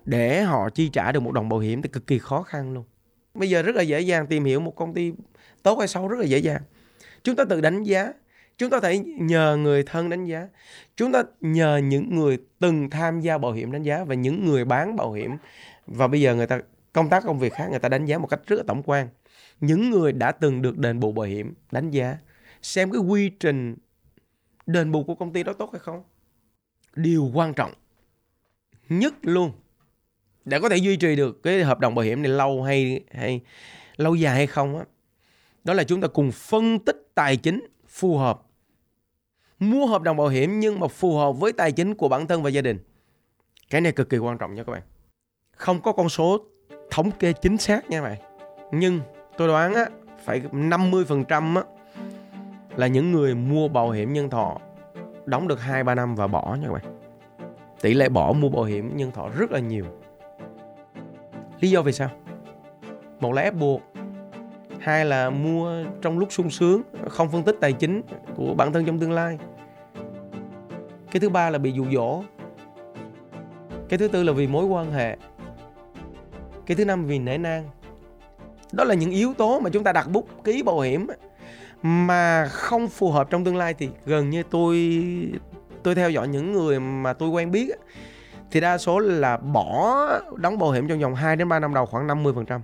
Để 0.04 0.42
họ 0.42 0.70
chi 0.70 0.88
trả 0.88 1.12
được 1.12 1.20
một 1.20 1.32
đồng 1.32 1.48
bảo 1.48 1.58
hiểm 1.58 1.82
thì 1.82 1.88
cực 1.88 2.06
kỳ 2.06 2.18
khó 2.18 2.42
khăn 2.42 2.74
luôn. 2.74 2.84
Bây 3.34 3.50
giờ 3.50 3.62
rất 3.62 3.76
là 3.76 3.82
dễ 3.82 4.00
dàng 4.00 4.26
tìm 4.26 4.44
hiểu 4.44 4.60
một 4.60 4.76
công 4.76 4.94
ty 4.94 5.12
tốt 5.62 5.78
hay 5.78 5.88
xấu 5.88 6.08
rất 6.08 6.18
là 6.18 6.24
dễ 6.24 6.38
dàng. 6.38 6.62
Chúng 7.22 7.36
ta 7.36 7.44
tự 7.44 7.60
đánh 7.60 7.82
giá 7.82 8.12
chúng 8.58 8.70
ta 8.70 8.80
thể 8.80 8.98
nhờ 8.98 9.56
người 9.56 9.82
thân 9.82 10.10
đánh 10.10 10.24
giá. 10.24 10.48
Chúng 10.96 11.12
ta 11.12 11.22
nhờ 11.40 11.76
những 11.76 12.14
người 12.14 12.38
từng 12.58 12.90
tham 12.90 13.20
gia 13.20 13.38
bảo 13.38 13.52
hiểm 13.52 13.72
đánh 13.72 13.82
giá 13.82 14.04
và 14.04 14.14
những 14.14 14.44
người 14.44 14.64
bán 14.64 14.96
bảo 14.96 15.12
hiểm. 15.12 15.36
Và 15.86 16.08
bây 16.08 16.20
giờ 16.20 16.34
người 16.34 16.46
ta, 16.46 16.60
công 16.92 17.08
tác 17.08 17.24
công 17.24 17.38
việc 17.38 17.52
khác, 17.52 17.66
người 17.70 17.78
ta 17.78 17.88
đánh 17.88 18.04
giá 18.04 18.18
một 18.18 18.26
cách 18.26 18.40
rất 18.46 18.56
là 18.56 18.62
tổng 18.66 18.82
quan. 18.82 19.08
Những 19.60 19.90
người 19.90 20.12
đã 20.12 20.32
từng 20.32 20.62
được 20.62 20.78
đền 20.78 21.00
bù 21.00 21.12
bảo 21.12 21.26
hiểm 21.26 21.54
đánh 21.70 21.90
giá, 21.90 22.18
xem 22.62 22.90
cái 22.90 23.00
quy 23.00 23.28
trình 23.28 23.76
đền 24.66 24.92
bù 24.92 25.04
của 25.04 25.14
công 25.14 25.32
ty 25.32 25.42
đó 25.42 25.52
tốt 25.52 25.70
hay 25.72 25.80
không? 25.80 26.02
Điều 26.96 27.30
quan 27.34 27.54
trọng 27.54 27.72
nhất 28.88 29.14
luôn, 29.22 29.52
để 30.44 30.60
có 30.60 30.68
thể 30.68 30.76
duy 30.76 30.96
trì 30.96 31.16
được 31.16 31.42
cái 31.42 31.62
hợp 31.62 31.80
đồng 31.80 31.94
bảo 31.94 32.04
hiểm 32.04 32.22
này 32.22 32.32
lâu 32.32 32.62
hay 32.62 33.00
hay 33.10 33.40
lâu 33.96 34.14
dài 34.14 34.34
hay 34.34 34.46
không 34.46 34.78
á, 34.78 34.84
đó 35.64 35.74
là 35.74 35.84
chúng 35.84 36.00
ta 36.00 36.08
cùng 36.08 36.32
phân 36.32 36.78
tích 36.78 37.10
tài 37.14 37.36
chính 37.36 37.66
phù 37.88 38.16
hợp 38.16 38.47
mua 39.58 39.86
hợp 39.86 40.02
đồng 40.02 40.16
bảo 40.16 40.28
hiểm 40.28 40.60
nhưng 40.60 40.80
mà 40.80 40.88
phù 40.88 41.16
hợp 41.16 41.32
với 41.32 41.52
tài 41.52 41.72
chính 41.72 41.94
của 41.94 42.08
bản 42.08 42.26
thân 42.26 42.42
và 42.42 42.50
gia 42.50 42.60
đình 42.60 42.78
cái 43.70 43.80
này 43.80 43.92
cực 43.92 44.08
kỳ 44.08 44.18
quan 44.18 44.38
trọng 44.38 44.54
nha 44.54 44.62
các 44.62 44.72
bạn 44.72 44.82
không 45.50 45.80
có 45.80 45.92
con 45.92 46.08
số 46.08 46.38
thống 46.90 47.10
kê 47.10 47.32
chính 47.32 47.58
xác 47.58 47.90
nha 47.90 48.00
các 48.00 48.08
bạn 48.08 48.18
nhưng 48.72 49.00
tôi 49.36 49.48
đoán 49.48 49.74
á 49.74 49.86
phải 50.24 50.42
50% 50.52 51.56
á 51.56 51.62
là 52.76 52.86
những 52.86 53.12
người 53.12 53.34
mua 53.34 53.68
bảo 53.68 53.90
hiểm 53.90 54.12
nhân 54.12 54.30
thọ 54.30 54.58
đóng 55.28 55.48
được 55.48 55.60
2 55.60 55.84
3 55.84 55.94
năm 55.94 56.14
và 56.14 56.26
bỏ 56.26 56.56
nha 56.60 56.66
các 56.66 56.72
bạn. 56.72 56.98
Tỷ 57.80 57.94
lệ 57.94 58.08
bỏ 58.08 58.32
mua 58.32 58.48
bảo 58.48 58.64
hiểm 58.64 58.96
nhân 58.96 59.10
thọ 59.10 59.28
rất 59.28 59.50
là 59.50 59.58
nhiều. 59.58 59.84
Lý 61.60 61.70
do 61.70 61.82
vì 61.82 61.92
sao? 61.92 62.10
Một 63.20 63.32
là 63.32 63.42
ép 63.42 63.54
buộc, 63.54 63.82
hai 64.80 65.04
là 65.04 65.30
mua 65.30 65.84
trong 66.02 66.18
lúc 66.18 66.32
sung 66.32 66.50
sướng, 66.50 66.82
không 67.08 67.28
phân 67.28 67.42
tích 67.42 67.56
tài 67.60 67.72
chính 67.72 68.02
của 68.36 68.54
bản 68.54 68.72
thân 68.72 68.84
trong 68.84 68.98
tương 68.98 69.12
lai. 69.12 69.38
Cái 71.10 71.20
thứ 71.20 71.28
ba 71.28 71.50
là 71.50 71.58
bị 71.58 71.72
dụ 71.72 71.86
dỗ. 71.94 72.22
Cái 73.88 73.98
thứ 73.98 74.08
tư 74.08 74.22
là 74.22 74.32
vì 74.32 74.46
mối 74.46 74.64
quan 74.64 74.92
hệ. 74.92 75.16
Cái 76.66 76.76
thứ 76.76 76.84
năm 76.84 77.04
vì 77.04 77.18
nể 77.18 77.38
nang. 77.38 77.68
Đó 78.72 78.84
là 78.84 78.94
những 78.94 79.10
yếu 79.10 79.34
tố 79.34 79.60
mà 79.60 79.70
chúng 79.70 79.84
ta 79.84 79.92
đặt 79.92 80.08
bút 80.10 80.28
ký 80.44 80.62
bảo 80.62 80.80
hiểm 80.80 81.06
mà 81.82 82.46
không 82.46 82.88
phù 82.88 83.10
hợp 83.10 83.30
trong 83.30 83.44
tương 83.44 83.56
lai 83.56 83.74
thì 83.74 83.88
gần 84.06 84.30
như 84.30 84.42
tôi 84.42 85.02
tôi 85.82 85.94
theo 85.94 86.10
dõi 86.10 86.28
những 86.28 86.52
người 86.52 86.80
mà 86.80 87.12
tôi 87.12 87.28
quen 87.28 87.50
biết 87.50 87.70
thì 88.50 88.60
đa 88.60 88.78
số 88.78 88.98
là 88.98 89.36
bỏ 89.36 90.08
đóng 90.36 90.58
bảo 90.58 90.70
hiểm 90.70 90.88
trong 90.88 91.00
vòng 91.00 91.14
2 91.14 91.36
đến 91.36 91.48
3 91.48 91.58
năm 91.58 91.74
đầu 91.74 91.86
khoảng 91.86 92.06
50%. 92.06 92.60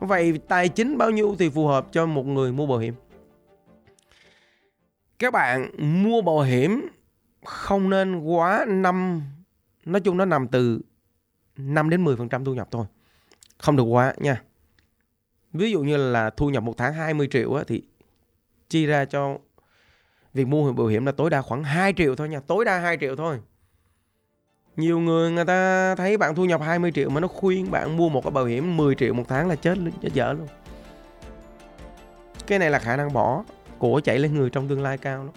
Vậy 0.00 0.38
tài 0.48 0.68
chính 0.68 0.98
bao 0.98 1.10
nhiêu 1.10 1.36
thì 1.38 1.48
phù 1.48 1.66
hợp 1.66 1.86
cho 1.92 2.06
một 2.06 2.26
người 2.26 2.52
mua 2.52 2.66
bảo 2.66 2.78
hiểm? 2.78 2.94
Các 5.18 5.32
bạn 5.32 5.70
mua 6.02 6.22
bảo 6.22 6.40
hiểm 6.40 6.88
không 7.44 7.90
nên 7.90 8.18
quá 8.18 8.64
5 8.68 9.22
nói 9.84 10.00
chung 10.00 10.16
nó 10.16 10.24
nằm 10.24 10.48
từ 10.48 10.80
5 11.56 11.90
đến 11.90 12.04
10% 12.04 12.44
thu 12.44 12.54
nhập 12.54 12.68
thôi. 12.70 12.86
Không 13.58 13.76
được 13.76 13.82
quá 13.82 14.14
nha. 14.16 14.42
Ví 15.52 15.70
dụ 15.70 15.80
như 15.80 15.96
là 15.96 16.30
thu 16.30 16.50
nhập 16.50 16.62
một 16.62 16.74
tháng 16.76 16.94
20 16.94 17.28
triệu 17.30 17.54
á, 17.54 17.64
thì 17.66 17.82
chi 18.68 18.86
ra 18.86 19.04
cho 19.04 19.38
việc 20.34 20.46
mua 20.46 20.72
bảo 20.72 20.86
hiểm 20.86 21.06
là 21.06 21.12
tối 21.12 21.30
đa 21.30 21.42
khoảng 21.42 21.64
2 21.64 21.92
triệu 21.92 22.16
thôi 22.16 22.28
nha. 22.28 22.40
Tối 22.40 22.64
đa 22.64 22.78
2 22.78 22.96
triệu 23.00 23.16
thôi. 23.16 23.40
Nhiều 24.78 25.00
người 25.00 25.30
người 25.30 25.44
ta 25.44 25.94
thấy 25.94 26.16
bạn 26.16 26.34
thu 26.34 26.44
nhập 26.44 26.60
20 26.62 26.92
triệu 26.94 27.10
mà 27.10 27.20
nó 27.20 27.28
khuyên 27.28 27.70
bạn 27.70 27.96
mua 27.96 28.08
một 28.08 28.24
cái 28.24 28.30
bảo 28.30 28.44
hiểm 28.44 28.76
10 28.76 28.94
triệu 28.94 29.14
một 29.14 29.24
tháng 29.28 29.48
là 29.48 29.54
chết 29.54 29.78
chết 30.02 30.12
dở 30.14 30.32
luôn. 30.32 30.48
Cái 32.46 32.58
này 32.58 32.70
là 32.70 32.78
khả 32.78 32.96
năng 32.96 33.12
bỏ 33.12 33.44
của 33.78 34.00
chạy 34.04 34.18
lên 34.18 34.34
người 34.34 34.50
trong 34.50 34.68
tương 34.68 34.82
lai 34.82 34.98
cao 34.98 35.18
lắm. 35.18 35.32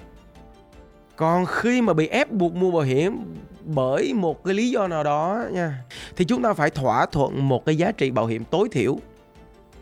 Còn 1.16 1.46
khi 1.46 1.82
mà 1.82 1.94
bị 1.94 2.08
ép 2.08 2.32
buộc 2.32 2.56
mua 2.56 2.72
bảo 2.72 2.82
hiểm 2.82 3.36
bởi 3.66 4.14
một 4.14 4.44
cái 4.44 4.54
lý 4.54 4.70
do 4.70 4.88
nào 4.88 5.04
đó 5.04 5.44
nha 5.52 5.84
thì 6.16 6.26
chúng 6.26 6.42
ta 6.42 6.54
phải 6.54 6.70
thỏa 6.70 7.06
thuận 7.06 7.50
một 7.50 7.66
cái 7.66 7.76
giá 7.76 7.92
trị 7.92 8.12
bảo 8.12 8.26
hiểm 8.26 8.44
tối 8.44 8.70
thiểu 8.72 8.98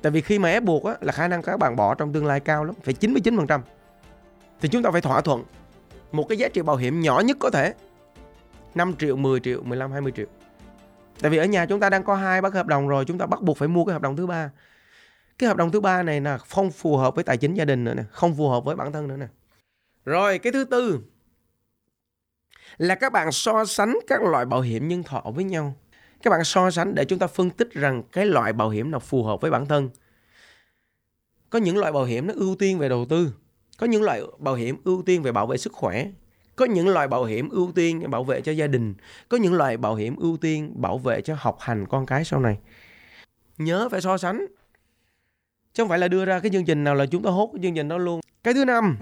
Tại 0.02 0.12
vì 0.12 0.22
khi 0.22 0.40
mà 0.40 0.50
ép 0.50 0.64
buộc 0.64 0.84
á, 0.84 0.96
là 1.02 1.12
khả 1.12 1.28
năng 1.28 1.42
các 1.42 1.60
bạn 1.60 1.76
bỏ 1.76 1.96
trong 1.96 2.14
tương 2.14 2.26
lai 2.26 2.40
cao 2.40 2.64
lắm, 2.64 2.76
phải 2.84 2.94
99%. 2.94 3.60
Thì 4.62 4.70
chúng 4.70 4.84
ta 4.84 4.92
phải 4.92 5.02
thỏa 5.02 5.22
thuận 5.22 5.44
một 6.12 6.24
cái 6.30 6.38
giá 6.38 6.48
trị 6.48 6.62
bảo 6.62 6.76
hiểm 6.76 7.02
nhỏ 7.02 7.20
nhất 7.20 7.38
có 7.40 7.50
thể. 7.50 7.74
5 8.76 8.94
triệu, 9.00 9.16
10 9.16 9.40
triệu, 9.40 9.64
15, 9.64 9.92
20 9.92 10.12
triệu. 10.16 10.26
Tại 11.22 11.32
vì 11.32 11.38
ở 11.38 11.46
nhà 11.46 11.66
chúng 11.66 11.80
ta 11.80 11.90
đang 11.90 12.04
có 12.04 12.16
hai 12.16 12.42
bác 12.42 12.54
hợp 12.54 12.68
đồng 12.68 12.88
rồi, 12.88 13.06
chúng 13.06 13.18
ta 13.18 13.26
bắt 13.26 13.42
buộc 13.42 13.58
phải 13.58 13.68
mua 13.68 13.86
cái 13.86 13.94
hợp 13.94 14.02
đồng 14.02 14.16
thứ 14.16 14.28
ba. 14.28 14.52
Cái 15.38 15.48
hợp 15.48 15.58
đồng 15.58 15.72
thứ 15.72 15.80
ba 15.82 16.04
này 16.04 16.22
là 16.22 16.38
không 16.38 16.72
phù 16.72 16.98
hợp 16.98 17.16
với 17.16 17.24
tài 17.24 17.38
chính 17.38 17.54
gia 17.54 17.66
đình 17.66 17.84
nữa 17.84 17.94
nè, 17.94 18.04
không 18.12 18.36
phù 18.38 18.50
hợp 18.50 18.66
với 18.66 18.76
bản 18.76 18.92
thân 18.92 19.08
nữa 19.08 19.18
nè. 19.18 19.28
Rồi 20.06 20.40
cái 20.40 20.54
thứ 20.54 20.64
tư 20.64 21.00
là 22.78 22.96
các 22.96 23.14
bạn 23.14 23.32
so 23.32 23.66
sánh 23.66 24.00
các 24.08 24.22
loại 24.22 24.46
bảo 24.46 24.62
hiểm 24.62 24.88
nhân 24.88 25.04
thọ 25.04 25.22
với 25.36 25.44
nhau 25.44 25.76
các 26.24 26.30
bạn 26.30 26.44
so 26.44 26.72
sánh 26.72 26.96
để 26.96 27.06
chúng 27.06 27.20
ta 27.20 27.28
phân 27.28 27.50
tích 27.50 27.74
rằng 27.74 28.04
cái 28.12 28.26
loại 28.26 28.54
bảo 28.54 28.70
hiểm 28.70 28.92
nào 28.92 29.00
phù 29.00 29.24
hợp 29.24 29.42
với 29.42 29.52
bản 29.52 29.66
thân 29.66 29.90
có 31.50 31.60
những 31.60 31.78
loại 31.78 31.92
bảo 31.92 32.04
hiểm 32.04 32.28
nó 32.28 32.34
ưu 32.38 32.56
tiên 32.56 32.80
về 32.80 32.90
đầu 32.90 33.06
tư 33.10 33.34
có 33.78 33.88
những 33.88 34.04
loại 34.04 34.22
bảo 34.38 34.56
hiểm 34.56 34.78
ưu 34.84 35.04
tiên 35.06 35.24
về 35.24 35.32
bảo 35.32 35.48
vệ 35.48 35.58
sức 35.58 35.74
khỏe 35.74 36.12
có 36.60 36.66
những 36.66 36.88
loại 36.88 37.08
bảo 37.08 37.24
hiểm 37.24 37.50
ưu 37.50 37.72
tiên 37.76 38.10
bảo 38.10 38.24
vệ 38.24 38.42
cho 38.42 38.52
gia 38.52 38.68
đình 38.68 38.94
có 39.30 39.38
những 39.38 39.54
loại 39.54 39.78
bảo 39.78 39.96
hiểm 39.96 40.16
ưu 40.16 40.38
tiên 40.38 40.74
bảo 40.76 40.98
vệ 40.98 41.22
cho 41.22 41.36
học 41.40 41.58
hành 41.60 41.86
con 41.86 42.06
cái 42.06 42.26
sau 42.26 42.40
này 42.40 42.58
nhớ 43.58 43.90
phải 43.92 44.02
so 44.02 44.18
sánh 44.18 44.46
chứ 45.74 45.84
không 45.84 45.90
phải 45.90 46.00
là 46.00 46.08
đưa 46.08 46.26
ra 46.26 46.40
cái 46.40 46.52
chương 46.52 46.66
trình 46.66 46.84
nào 46.84 46.96
là 46.96 47.06
chúng 47.06 47.24
ta 47.24 47.30
hốt 47.30 47.50
cái 47.54 47.60
chương 47.64 47.76
trình 47.76 47.88
đó 47.88 47.98
luôn 47.98 48.22
cái 48.44 48.54
thứ 48.54 48.66
năm 48.66 48.98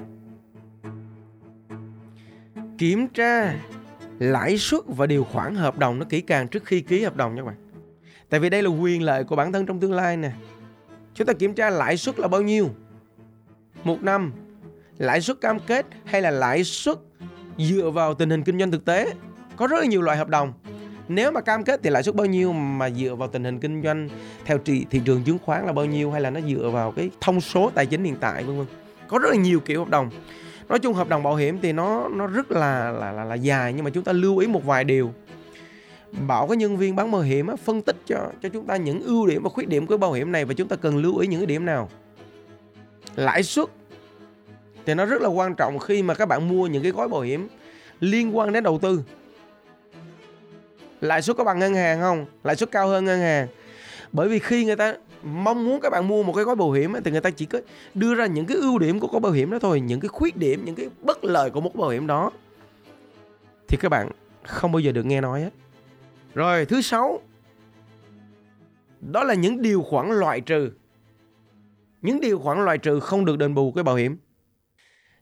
kiểm 2.77 3.07
tra 3.07 3.55
lãi 4.19 4.57
suất 4.57 4.81
và 4.87 5.05
điều 5.05 5.23
khoản 5.23 5.55
hợp 5.55 5.77
đồng 5.77 5.99
nó 5.99 6.05
kỹ 6.09 6.21
càng 6.21 6.47
trước 6.47 6.65
khi 6.65 6.81
ký 6.81 7.03
hợp 7.03 7.15
đồng 7.15 7.35
nha 7.35 7.41
các 7.41 7.45
bạn. 7.45 7.55
Tại 8.29 8.39
vì 8.39 8.49
đây 8.49 8.63
là 8.63 8.69
quyền 8.69 9.03
lợi 9.03 9.23
của 9.23 9.35
bản 9.35 9.51
thân 9.51 9.65
trong 9.65 9.79
tương 9.79 9.93
lai 9.93 10.17
nè. 10.17 10.31
Chúng 11.13 11.27
ta 11.27 11.33
kiểm 11.33 11.53
tra 11.53 11.69
lãi 11.69 11.97
suất 11.97 12.19
là 12.19 12.27
bao 12.27 12.41
nhiêu? 12.41 12.69
Một 13.83 14.03
năm, 14.03 14.33
lãi 14.97 15.21
suất 15.21 15.41
cam 15.41 15.59
kết 15.59 15.85
hay 16.05 16.21
là 16.21 16.31
lãi 16.31 16.63
suất 16.63 16.97
dựa 17.57 17.89
vào 17.89 18.13
tình 18.13 18.29
hình 18.29 18.43
kinh 18.43 18.59
doanh 18.59 18.71
thực 18.71 18.85
tế. 18.85 19.13
Có 19.55 19.67
rất 19.67 19.79
là 19.79 19.85
nhiều 19.85 20.01
loại 20.01 20.17
hợp 20.17 20.27
đồng. 20.27 20.53
Nếu 21.07 21.31
mà 21.31 21.41
cam 21.41 21.63
kết 21.63 21.79
thì 21.83 21.89
lãi 21.89 22.03
suất 22.03 22.15
bao 22.15 22.25
nhiêu 22.25 22.53
mà 22.53 22.89
dựa 22.89 23.15
vào 23.15 23.27
tình 23.27 23.43
hình 23.43 23.59
kinh 23.59 23.83
doanh 23.83 24.09
theo 24.45 24.57
thị, 24.65 24.85
thị 24.89 25.01
trường 25.05 25.23
chứng 25.23 25.37
khoán 25.45 25.65
là 25.65 25.73
bao 25.73 25.85
nhiêu 25.85 26.11
hay 26.11 26.21
là 26.21 26.29
nó 26.29 26.39
dựa 26.41 26.69
vào 26.73 26.91
cái 26.91 27.09
thông 27.21 27.41
số 27.41 27.71
tài 27.75 27.85
chính 27.85 28.03
hiện 28.03 28.15
tại 28.19 28.43
vân 28.43 28.57
vân. 28.57 28.67
Có 29.07 29.19
rất 29.19 29.29
là 29.29 29.35
nhiều 29.35 29.59
kiểu 29.59 29.79
hợp 29.79 29.89
đồng 29.89 30.09
nói 30.69 30.79
chung 30.79 30.93
hợp 30.93 31.09
đồng 31.09 31.23
bảo 31.23 31.35
hiểm 31.35 31.59
thì 31.61 31.73
nó 31.73 32.09
nó 32.09 32.27
rất 32.27 32.51
là 32.51 32.91
là 32.91 33.11
là, 33.11 33.23
là 33.23 33.35
dài 33.35 33.73
nhưng 33.73 33.83
mà 33.83 33.89
chúng 33.89 34.03
ta 34.03 34.11
lưu 34.11 34.37
ý 34.37 34.47
một 34.47 34.65
vài 34.65 34.83
điều 34.83 35.13
bảo 36.27 36.47
các 36.47 36.57
nhân 36.57 36.77
viên 36.77 36.95
bán 36.95 37.11
bảo 37.11 37.21
hiểm 37.21 37.47
á, 37.47 37.55
phân 37.55 37.81
tích 37.81 37.95
cho 38.05 38.31
cho 38.43 38.49
chúng 38.49 38.65
ta 38.65 38.75
những 38.75 39.03
ưu 39.03 39.27
điểm 39.27 39.43
và 39.43 39.49
khuyết 39.49 39.67
điểm 39.67 39.87
của 39.87 39.97
bảo 39.97 40.11
hiểm 40.11 40.31
này 40.31 40.45
và 40.45 40.53
chúng 40.53 40.67
ta 40.67 40.75
cần 40.75 40.97
lưu 40.97 41.17
ý 41.17 41.27
những 41.27 41.39
cái 41.39 41.45
điểm 41.45 41.65
nào 41.65 41.89
lãi 43.15 43.43
suất 43.43 43.69
thì 44.87 44.93
nó 44.93 45.05
rất 45.05 45.21
là 45.21 45.29
quan 45.29 45.55
trọng 45.55 45.79
khi 45.79 46.03
mà 46.03 46.13
các 46.13 46.25
bạn 46.25 46.47
mua 46.47 46.67
những 46.67 46.83
cái 46.83 46.91
gói 46.91 47.07
bảo 47.07 47.21
hiểm 47.21 47.47
liên 47.99 48.37
quan 48.37 48.53
đến 48.53 48.63
đầu 48.63 48.79
tư. 48.81 49.01
Lãi 51.01 51.21
suất 51.21 51.37
có 51.37 51.43
bằng 51.43 51.59
ngân 51.59 51.73
hàng 51.73 52.01
không? 52.01 52.25
Lãi 52.43 52.55
suất 52.55 52.71
cao 52.71 52.87
hơn 52.87 53.05
ngân 53.05 53.19
hàng. 53.19 53.47
Bởi 54.11 54.29
vì 54.29 54.39
khi 54.39 54.65
người 54.65 54.75
ta 54.75 54.95
mong 55.23 55.65
muốn 55.65 55.79
các 55.81 55.89
bạn 55.89 56.07
mua 56.07 56.23
một 56.23 56.33
cái 56.33 56.43
gói 56.43 56.55
bảo 56.55 56.71
hiểm 56.71 56.93
thì 57.05 57.11
người 57.11 57.21
ta 57.21 57.29
chỉ 57.29 57.45
có 57.45 57.59
đưa 57.93 58.15
ra 58.15 58.25
những 58.25 58.45
cái 58.45 58.57
ưu 58.57 58.79
điểm 58.79 58.99
của 58.99 59.07
gói 59.07 59.19
bảo 59.19 59.31
hiểm 59.31 59.51
đó 59.51 59.59
thôi, 59.59 59.81
những 59.81 59.99
cái 59.99 60.09
khuyết 60.09 60.37
điểm, 60.37 60.65
những 60.65 60.75
cái 60.75 60.89
bất 61.01 61.23
lợi 61.23 61.49
của 61.49 61.61
một 61.61 61.75
bảo 61.75 61.89
hiểm 61.89 62.07
đó. 62.07 62.31
Thì 63.67 63.77
các 63.81 63.89
bạn 63.89 64.09
không 64.43 64.71
bao 64.71 64.79
giờ 64.79 64.91
được 64.91 65.05
nghe 65.05 65.21
nói 65.21 65.41
hết. 65.41 65.53
Rồi, 66.33 66.65
thứ 66.65 66.81
sáu. 66.81 67.21
Đó 69.01 69.23
là 69.23 69.33
những 69.33 69.61
điều 69.61 69.81
khoản 69.81 70.09
loại 70.09 70.41
trừ. 70.41 70.71
Những 72.01 72.21
điều 72.21 72.39
khoản 72.39 72.65
loại 72.65 72.77
trừ 72.77 72.99
không 72.99 73.25
được 73.25 73.37
đền 73.37 73.53
bù 73.53 73.71
cái 73.71 73.83
bảo 73.83 73.95
hiểm 73.95 74.17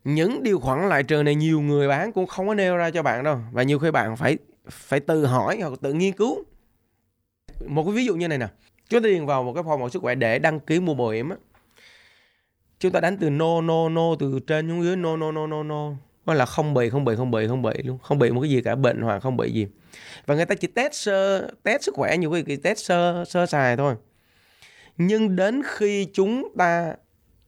những 0.06 0.44
điều 0.44 0.60
khoản 0.60 0.90
loại 0.90 1.04
trừ 1.04 1.24
này 1.24 1.36
nhiều 1.36 1.62
người 1.62 1.88
bán 1.88 2.12
cũng 2.12 2.28
không 2.28 2.48
có 2.48 2.54
nêu 2.54 2.78
ra 2.78 2.90
cho 2.92 3.04
bạn 3.04 3.24
đâu. 3.24 3.40
Và 3.52 3.64
nhiều 3.64 3.80
khi 3.80 3.92
bạn 3.92 4.16
phải 4.16 4.38
phải 4.70 5.00
tự 5.00 5.26
hỏi 5.26 5.60
hoặc 5.62 5.74
tự 5.82 5.94
nghiên 5.94 6.14
cứu. 6.14 6.44
Một 7.66 7.84
cái 7.84 7.94
ví 7.94 8.06
dụ 8.06 8.16
như 8.16 8.28
này 8.28 8.38
nè. 8.38 8.48
Chúng 8.90 9.04
ta 9.04 9.10
điền 9.10 9.26
vào 9.26 9.44
một 9.44 9.54
cái 9.54 9.64
form 9.64 9.80
bảo 9.80 9.90
sức 9.90 10.02
khỏe 10.02 10.16
để 10.16 10.40
đăng 10.40 10.60
ký 10.60 10.80
mua 10.80 10.94
bảo 10.94 11.10
hiểm 11.10 11.30
á. 11.30 11.36
Chúng 12.80 12.92
ta 12.92 13.00
đánh 13.00 13.18
từ 13.18 13.30
no 13.30 13.62
no 13.62 13.90
no, 13.90 14.16
từ 14.20 14.40
trên 14.48 14.70
xuống 14.70 14.84
dưới, 14.84 14.96
no 14.96 15.18
no 15.18 15.32
no 15.32 15.48
no 15.48 15.64
no. 15.64 15.92
Có 16.26 16.34
là 16.34 16.46
không 16.46 16.74
bị 16.74 16.90
không 16.90 17.06
bị 17.06 17.16
không 17.16 17.32
bị 17.32 17.48
không 17.48 17.62
bị 17.62 17.74
luôn. 17.84 17.98
Không 17.98 18.20
bị 18.20 18.32
một 18.32 18.42
cái 18.42 18.50
gì 18.50 18.62
cả, 18.62 18.76
bệnh 18.76 19.02
hoặc 19.02 19.20
không 19.20 19.38
bị 19.38 19.52
gì. 19.52 19.68
Và 20.26 20.36
người 20.36 20.46
ta 20.46 20.56
chỉ 20.56 20.68
test 20.68 20.94
sơ, 20.94 21.48
test 21.64 21.84
sức 21.84 21.96
khỏe, 21.96 22.18
nhiều 22.18 22.32
khi 22.46 22.56
test 22.56 22.80
sơ 22.80 23.26
sơ 23.28 23.46
xài 23.46 23.78
thôi. 23.78 23.96
Nhưng 24.98 25.36
đến 25.36 25.62
khi 25.66 26.08
chúng 26.14 26.54
ta 26.58 26.96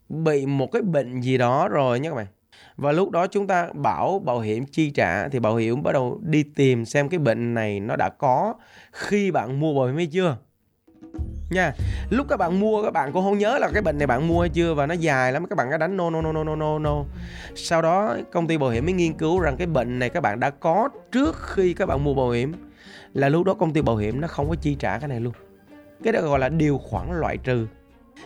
bị 0.10 0.46
một 0.46 0.72
cái 0.72 0.82
bệnh 0.82 1.22
gì 1.22 1.38
đó 1.38 1.68
rồi 1.68 2.00
nhé 2.00 2.10
các 2.10 2.16
bạn 2.16 2.28
và 2.76 2.92
lúc 2.92 3.12
đó 3.12 3.28
chúng 3.28 3.48
ta 3.48 3.70
bảo 3.74 4.20
bảo 4.20 4.40
hiểm 4.40 4.66
chi 4.66 4.90
trả 4.90 5.28
thì 5.28 5.40
bảo 5.40 5.56
hiểm 5.56 5.84
bắt 5.84 5.92
đầu 5.92 6.20
đi 6.24 6.44
tìm 6.44 6.86
xem 6.86 7.10
cái 7.10 7.20
bệnh 7.20 7.54
này 7.54 7.80
nó 7.80 7.96
đã 7.96 8.10
có 8.10 8.54
khi 8.92 9.32
bạn 9.32 9.60
mua 9.60 9.74
bảo 9.74 9.88
hiểm 9.88 9.96
hay 9.96 10.08
chưa. 10.08 10.38
Nha, 11.50 11.74
lúc 12.10 12.28
các 12.30 12.38
bạn 12.38 12.60
mua, 12.60 12.84
các 12.84 12.92
bạn 12.92 13.12
cũng 13.12 13.24
không 13.24 13.38
nhớ 13.38 13.58
là 13.60 13.70
cái 13.74 13.82
bệnh 13.82 13.98
này 13.98 14.08
bạn 14.08 14.28
mua 14.28 14.42
hay 14.42 14.50
chưa 14.50 14.74
và 14.74 14.86
nó 14.86 14.94
dài 14.94 15.32
lắm, 15.32 15.46
các 15.46 15.56
bạn 15.56 15.70
đã 15.70 15.78
đánh 15.78 15.98
no 15.98 16.10
no 16.10 16.22
no 16.22 16.32
no 16.32 16.44
no 16.44 16.56
no 16.56 16.80
no. 16.80 17.04
Sau 17.56 17.82
đó 17.82 18.18
công 18.32 18.48
ty 18.48 18.58
bảo 18.58 18.70
hiểm 18.70 18.86
mới 18.86 18.94
nghiên 18.94 19.14
cứu 19.14 19.40
rằng 19.40 19.58
cái 19.58 19.68
bệnh 19.68 20.00
này 20.00 20.10
các 20.10 20.22
bạn 20.22 20.40
đã 20.40 20.50
có 20.50 20.90
trước 21.12 21.36
khi 21.42 21.74
các 21.74 21.86
bạn 21.86 22.04
mua 22.04 22.14
bảo 22.14 22.30
hiểm, 22.30 22.54
là 23.14 23.30
lúc 23.30 23.46
đó 23.46 23.54
công 23.54 23.74
ty 23.74 23.82
bảo 23.82 23.96
hiểm 23.96 24.22
nó 24.22 24.28
không 24.28 24.50
có 24.50 24.56
chi 24.56 24.76
trả 24.80 25.00
cái 25.00 25.08
này 25.08 25.20
luôn. 25.20 25.34
Cái 26.04 26.14
đó 26.14 26.22
gọi 26.22 26.40
là 26.40 26.50
điều 26.50 26.78
khoản 26.78 27.20
loại 27.20 27.38
trừ. 27.38 27.68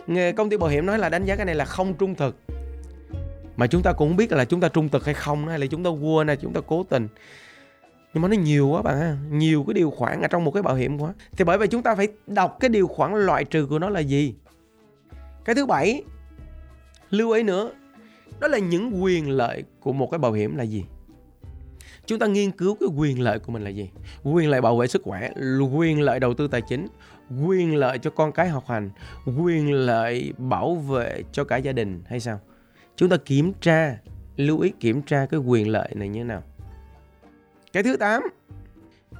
Nghề 0.06 0.32
công 0.32 0.50
ty 0.50 0.56
bảo 0.56 0.70
hiểm 0.70 0.86
nói 0.86 0.98
là 0.98 1.08
đánh 1.08 1.24
giá 1.24 1.36
cái 1.36 1.46
này 1.46 1.54
là 1.54 1.64
không 1.64 1.94
trung 1.94 2.14
thực 2.14 2.36
mà 3.56 3.66
chúng 3.66 3.82
ta 3.82 3.92
cũng 3.92 4.16
biết 4.16 4.32
là 4.32 4.44
chúng 4.44 4.60
ta 4.60 4.68
trung 4.68 4.88
thực 4.88 5.04
hay 5.04 5.14
không 5.14 5.48
hay 5.48 5.58
là 5.58 5.66
chúng 5.66 5.84
ta 5.84 5.90
quên, 5.90 6.26
hay 6.26 6.36
chúng 6.36 6.52
ta 6.52 6.60
cố 6.66 6.82
tình. 6.82 7.08
Nhưng 8.14 8.22
mà 8.22 8.28
nó 8.28 8.34
nhiều 8.34 8.68
quá 8.68 8.82
bạn 8.82 9.00
ha, 9.00 9.16
nhiều 9.30 9.64
cái 9.66 9.74
điều 9.74 9.90
khoản 9.90 10.22
ở 10.22 10.28
trong 10.28 10.44
một 10.44 10.50
cái 10.50 10.62
bảo 10.62 10.74
hiểm 10.74 10.98
quá. 10.98 11.14
Thì 11.32 11.44
bởi 11.44 11.58
vậy 11.58 11.68
chúng 11.68 11.82
ta 11.82 11.94
phải 11.94 12.08
đọc 12.26 12.56
cái 12.60 12.68
điều 12.68 12.86
khoản 12.88 13.14
loại 13.14 13.44
trừ 13.44 13.66
của 13.66 13.78
nó 13.78 13.88
là 13.88 14.00
gì? 14.00 14.34
Cái 15.44 15.54
thứ 15.54 15.66
bảy, 15.66 16.02
lưu 17.10 17.30
ý 17.30 17.42
nữa, 17.42 17.70
đó 18.40 18.48
là 18.48 18.58
những 18.58 19.02
quyền 19.02 19.30
lợi 19.30 19.64
của 19.80 19.92
một 19.92 20.10
cái 20.10 20.18
bảo 20.18 20.32
hiểm 20.32 20.56
là 20.56 20.62
gì? 20.62 20.84
Chúng 22.06 22.18
ta 22.18 22.26
nghiên 22.26 22.50
cứu 22.50 22.76
cái 22.80 22.88
quyền 22.96 23.20
lợi 23.20 23.38
của 23.38 23.52
mình 23.52 23.64
là 23.64 23.70
gì? 23.70 23.90
Quyền 24.22 24.50
lợi 24.50 24.60
bảo 24.60 24.76
vệ 24.76 24.86
sức 24.86 25.02
khỏe, 25.04 25.30
quyền 25.72 26.00
lợi 26.00 26.20
đầu 26.20 26.34
tư 26.34 26.48
tài 26.48 26.62
chính, 26.62 26.86
quyền 27.46 27.76
lợi 27.76 27.98
cho 27.98 28.10
con 28.10 28.32
cái 28.32 28.48
học 28.48 28.64
hành, 28.66 28.90
quyền 29.38 29.72
lợi 29.72 30.32
bảo 30.38 30.74
vệ 30.74 31.22
cho 31.32 31.44
cả 31.44 31.56
gia 31.56 31.72
đình 31.72 32.02
hay 32.06 32.20
sao? 32.20 32.40
Chúng 32.96 33.08
ta 33.08 33.16
kiểm 33.16 33.52
tra, 33.60 33.98
lưu 34.36 34.60
ý 34.60 34.72
kiểm 34.80 35.02
tra 35.02 35.26
cái 35.26 35.40
quyền 35.40 35.68
lợi 35.68 35.88
này 35.94 36.08
như 36.08 36.20
thế 36.20 36.24
nào. 36.24 36.42
Cái 37.72 37.82
thứ 37.82 37.96
8 37.96 38.22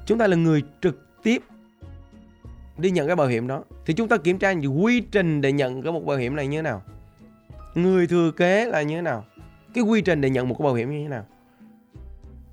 chúng 0.07 0.19
ta 0.19 0.27
là 0.27 0.37
người 0.37 0.63
trực 0.81 1.23
tiếp 1.23 1.43
đi 2.79 2.91
nhận 2.91 3.07
cái 3.07 3.17
bảo 3.17 3.27
hiểm 3.27 3.47
đó. 3.47 3.65
Thì 3.87 3.95
chúng 3.95 4.09
ta 4.09 4.17
kiểm 4.17 4.39
tra 4.39 4.53
những 4.53 4.85
quy 4.85 5.01
trình 5.01 5.41
để 5.41 5.53
nhận 5.53 5.83
cái 5.83 5.93
một 5.93 6.07
bảo 6.07 6.17
hiểm 6.17 6.37
này 6.37 6.47
như 6.47 6.59
thế 6.59 6.63
nào. 6.63 6.83
Người 7.75 8.07
thừa 8.07 8.31
kế 8.31 8.67
là 8.67 8.83
như 8.83 8.97
thế 8.97 9.03
nào. 9.03 9.25
Cái 9.75 9.85
quy 9.85 10.01
trình 10.01 10.21
để 10.21 10.31
nhận 10.31 10.49
một 10.49 10.55
cái 10.59 10.65
bảo 10.65 10.75
hiểm 10.75 10.91
như 10.91 11.03
thế 11.03 11.09
nào. 11.09 11.27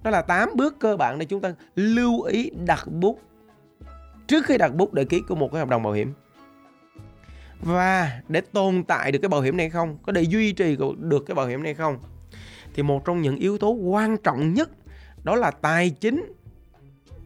Đó 0.03 0.11
là 0.11 0.21
8 0.21 0.49
bước 0.55 0.79
cơ 0.79 0.97
bản 0.97 1.19
để 1.19 1.25
chúng 1.25 1.41
ta 1.41 1.53
lưu 1.75 2.21
ý 2.21 2.51
đặt 2.65 2.87
bút. 2.87 3.19
Trước 4.27 4.45
khi 4.45 4.57
đặt 4.57 4.75
bút 4.75 4.93
để 4.93 5.05
ký 5.05 5.21
của 5.27 5.35
một 5.35 5.51
cái 5.51 5.59
hợp 5.59 5.69
đồng 5.69 5.83
bảo 5.83 5.93
hiểm 5.93 6.13
và 7.61 8.21
để 8.27 8.41
tồn 8.41 8.83
tại 8.83 9.11
được 9.11 9.19
cái 9.21 9.29
bảo 9.29 9.41
hiểm 9.41 9.57
này 9.57 9.69
không? 9.69 9.97
Có 10.05 10.11
để 10.11 10.21
duy 10.21 10.51
trì 10.51 10.77
được 10.97 11.25
cái 11.25 11.35
bảo 11.35 11.47
hiểm 11.47 11.63
này 11.63 11.73
không? 11.73 11.97
Thì 12.73 12.83
một 12.83 13.05
trong 13.05 13.21
những 13.21 13.35
yếu 13.35 13.57
tố 13.57 13.71
quan 13.71 14.17
trọng 14.17 14.53
nhất 14.53 14.69
đó 15.23 15.35
là 15.35 15.51
tài 15.51 15.89
chính. 15.89 16.33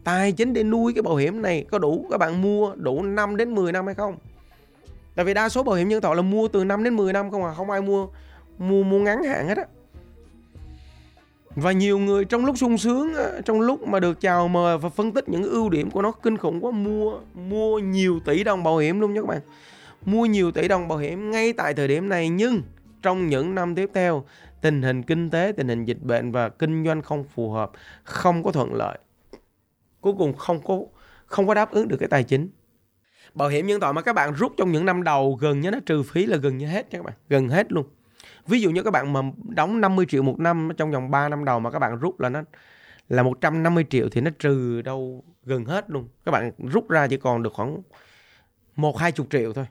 Tài 0.04 0.32
chính 0.32 0.54
để 0.54 0.64
nuôi 0.64 0.94
cái 0.94 1.02
bảo 1.02 1.16
hiểm 1.16 1.42
này 1.42 1.66
có 1.72 1.80
đủ, 1.80 2.08
các 2.12 2.18
bạn 2.18 2.42
mua 2.42 2.76
đủ 2.76 3.04
5 3.04 3.38
đến 3.38 3.56
10 3.56 3.72
năm 3.72 3.86
hay 3.86 3.96
không? 3.96 4.18
Tại 5.16 5.26
vì 5.26 5.34
đa 5.34 5.50
số 5.50 5.64
bảo 5.64 5.76
hiểm 5.76 5.90
nhân 5.90 6.02
thọ 6.02 6.14
là 6.14 6.22
mua 6.22 6.48
từ 6.48 6.64
5 6.64 6.84
đến 6.84 6.96
10 6.96 7.14
năm 7.14 7.32
không 7.32 7.46
à 7.46 7.54
không 7.54 7.70
ai 7.70 7.82
mua 7.82 8.08
mua 8.58 8.84
mua 8.84 9.00
ngắn 9.00 9.24
hạn 9.24 9.48
hết 9.48 9.58
á. 9.58 9.66
Và 11.56 11.72
nhiều 11.72 12.00
người 12.00 12.26
trong 12.26 12.46
lúc 12.46 12.58
sung 12.58 12.78
sướng 12.78 13.14
trong 13.46 13.62
lúc 13.62 13.88
mà 13.88 14.00
được 14.00 14.22
chào 14.22 14.48
mời 14.48 14.78
và 14.78 14.90
phân 14.90 15.12
tích 15.12 15.30
những 15.30 15.44
ưu 15.44 15.70
điểm 15.70 15.92
của 15.92 16.02
nó, 16.02 16.12
kinh 16.12 16.38
khủng 16.38 16.66
quá, 16.66 16.72
mua 16.72 17.20
mua 17.34 17.80
nhiều 17.80 18.20
tỷ 18.26 18.44
đồng 18.44 18.64
bảo 18.64 18.78
hiểm 18.78 19.00
luôn 19.00 19.14
nha 19.14 19.22
các 19.22 19.28
bạn 19.28 19.42
mua 20.06 20.26
nhiều 20.26 20.52
tỷ 20.52 20.68
đồng 20.68 20.88
bảo 20.88 20.98
hiểm 20.98 21.32
ngay 21.32 21.54
tại 21.54 21.74
thời 21.74 21.88
điểm 21.88 22.10
này, 22.10 22.30
nhưng 22.30 22.62
trong 23.02 23.28
những 23.28 23.56
năm 23.56 23.76
tiếp 23.76 23.90
theo, 23.94 24.26
tình 24.62 24.82
hình 24.82 25.04
kinh 25.04 25.30
tế, 25.30 25.54
tình 25.58 25.68
hình 25.68 25.86
dịch 25.86 26.02
bệnh 26.02 26.32
và 26.32 26.50
kinh 26.50 26.86
doanh 26.86 27.02
không 27.02 27.24
phù 27.24 27.52
hợp, 27.52 27.72
không 28.04 28.44
có 28.44 28.52
thuận 28.52 28.74
lợi. 28.74 28.98
Cuối 30.02 30.14
cùng 30.18 30.34
không 30.34 30.62
có 30.64 30.80
không 31.26 31.48
có 31.48 31.54
đáp 31.54 31.72
ứng 31.72 31.88
được 31.88 31.98
cái 32.00 32.10
tài 32.10 32.24
chính. 32.24 32.50
Bảo 33.34 33.50
hiểm 33.50 33.68
nhân 33.68 33.80
thọ 33.80 33.92
mà 33.92 34.02
các 34.02 34.14
bạn 34.14 34.34
rút 34.34 34.54
trong 34.58 34.72
những 34.72 34.86
năm 34.86 35.04
đầu 35.04 35.38
gần 35.42 35.60
như 35.60 35.72
nó 35.72 35.80
trừ 35.86 36.04
phí 36.04 36.26
là 36.26 36.38
gần 36.38 36.58
như 36.58 36.68
hết 36.68 36.88
các 36.92 37.04
bạn, 37.04 37.14
gần 37.30 37.50
hết 37.50 37.72
luôn. 37.72 37.86
Ví 38.48 38.62
dụ 38.62 38.70
như 38.70 38.84
các 38.84 38.92
bạn 38.92 39.14
mà 39.14 39.22
đóng 39.56 39.82
50 39.82 40.06
triệu 40.10 40.24
một 40.24 40.40
năm 40.40 40.70
trong 40.78 40.92
vòng 40.92 41.12
3 41.12 41.30
năm 41.30 41.46
đầu 41.46 41.60
mà 41.60 41.72
các 41.72 41.80
bạn 41.80 42.00
rút 42.00 42.20
là 42.20 42.30
nó, 42.30 42.42
là 43.10 43.24
150 43.24 43.86
triệu 43.90 44.10
thì 44.10 44.22
nó 44.22 44.32
trừ 44.40 44.82
đâu 44.82 45.24
gần 45.46 45.66
hết 45.66 45.90
luôn. 45.90 46.08
Các 46.26 46.32
bạn 46.32 46.52
rút 46.72 46.90
ra 46.90 47.08
chỉ 47.08 47.18
còn 47.18 47.44
được 47.44 47.54
khoảng 47.54 47.82
một 48.76 48.98
hai 48.98 49.12
chục 49.12 49.28
triệu 49.30 49.54
thôi 49.54 49.66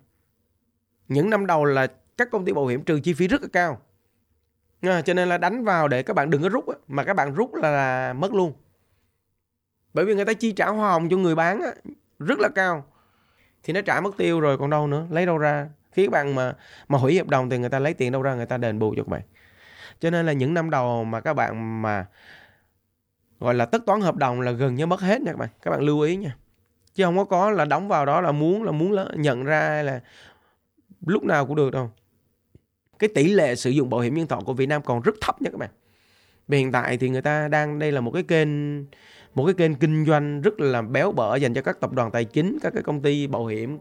những 1.13 1.31
năm 1.31 1.47
đầu 1.47 1.65
là 1.65 1.87
các 2.17 2.29
công 2.31 2.45
ty 2.45 2.53
bảo 2.53 2.67
hiểm 2.67 2.83
trừ 2.83 3.01
chi 3.01 3.15
phí 3.15 3.29
rất 3.29 3.43
là 3.43 3.49
cao. 3.53 3.81
À, 4.83 5.03
cho 5.03 5.15
nên 5.15 5.29
là 5.29 5.39
đánh 5.39 5.65
vào 5.65 5.89
để 5.89 6.03
các 6.03 6.17
bạn 6.17 6.31
đừng 6.31 6.43
có 6.43 6.49
rút 6.49 6.69
á, 6.69 6.75
mà 6.89 7.05
các 7.05 7.15
bạn 7.15 7.35
rút 7.35 7.55
là, 7.55 7.71
là 7.71 8.13
mất 8.13 8.35
luôn. 8.35 8.53
Bởi 9.95 10.05
vì 10.05 10.15
người 10.15 10.25
ta 10.25 10.33
chi 10.33 10.53
trả 10.53 10.69
hoa 10.69 10.91
hồng 10.91 11.09
cho 11.09 11.17
người 11.17 11.35
bán 11.35 11.61
á, 11.61 11.71
rất 12.19 12.39
là 12.39 12.49
cao. 12.49 12.85
Thì 13.63 13.73
nó 13.73 13.81
trả 13.81 14.01
mất 14.01 14.17
tiêu 14.17 14.41
rồi 14.41 14.59
còn 14.59 14.71
đâu 14.71 14.87
nữa 14.87 15.07
lấy 15.11 15.27
đâu 15.27 15.39
ra? 15.39 15.69
Khi 15.93 16.07
các 16.07 16.11
bạn 16.13 16.35
mà 16.35 16.55
mà 16.89 16.99
hủy 16.99 17.19
hợp 17.19 17.29
đồng 17.29 17.51
thì 17.51 17.59
người 17.59 17.69
ta 17.69 17.79
lấy 17.79 17.95
tiền 17.95 18.13
đâu 18.13 18.23
ra 18.23 18.35
người 18.35 18.47
ta 18.47 18.57
đền 18.57 18.79
bù 18.79 18.95
cho 18.97 19.03
các 19.03 19.09
bạn. 19.09 19.23
Cho 20.01 20.11
nên 20.11 20.27
là 20.27 20.33
những 20.33 20.55
năm 20.55 20.71
đầu 20.71 21.05
mà 21.05 21.21
các 21.21 21.35
bạn 21.35 21.83
mà 21.83 22.07
gọi 23.41 23.55
là 23.55 23.65
tất 23.65 23.83
toán 23.87 24.01
hợp 24.01 24.17
đồng 24.17 24.41
là 24.41 24.51
gần 24.53 24.75
như 24.75 24.87
mất 24.87 25.01
hết 25.01 25.21
nha 25.23 25.33
các 25.33 25.39
bạn. 25.39 25.49
Các 25.63 25.71
bạn 25.71 25.81
lưu 25.81 26.01
ý 26.01 26.17
nha. 26.17 26.37
Chứ 26.95 27.05
không 27.05 27.17
có 27.17 27.25
có 27.25 27.51
là 27.51 27.65
đóng 27.65 27.89
vào 27.89 28.07
đó 28.07 28.21
là 28.21 28.33
muốn 28.33 28.63
là 28.63 28.73
muốn 28.73 28.97
nhận 29.17 29.45
ra 29.45 29.69
hay 29.69 29.85
là 29.85 30.01
lúc 31.07 31.25
nào 31.25 31.47
cũng 31.47 31.57
được 31.57 31.71
đâu. 31.71 31.91
Cái 32.99 33.09
tỷ 33.15 33.29
lệ 33.29 33.55
sử 33.55 33.71
dụng 33.71 33.91
bảo 33.91 34.01
hiểm 34.01 34.15
nhân 34.15 34.27
thọ 34.27 34.41
của 34.41 34.53
Việt 34.53 34.67
Nam 34.67 34.83
còn 34.83 35.01
rất 35.01 35.15
thấp 35.21 35.43
nha 35.43 35.51
các 35.51 35.59
bạn. 35.59 35.71
Vì 36.49 36.59
hiện 36.59 36.73
tại 36.73 36.97
thì 36.97 37.09
người 37.09 37.23
ta 37.23 37.49
đang, 37.49 37.79
đây 37.79 37.93
là 37.93 38.01
một 38.01 38.11
cái 38.11 38.23
kênh, 38.23 38.49
một 39.35 39.45
cái 39.45 39.55
kênh 39.55 39.75
kinh 39.75 40.05
doanh 40.05 40.43
rất 40.43 40.61
là 40.61 40.83
béo 40.83 41.13
bở 41.13 41.37
dành 41.37 41.55
cho 41.55 41.63
các 41.63 41.81
tập 41.81 41.93
đoàn 41.93 42.11
tài 42.11 42.25
chính, 42.25 42.59
các 42.63 42.73
cái 42.75 42.83
công 42.83 43.01
ty 43.01 43.27
bảo 43.27 43.47
hiểm. 43.47 43.79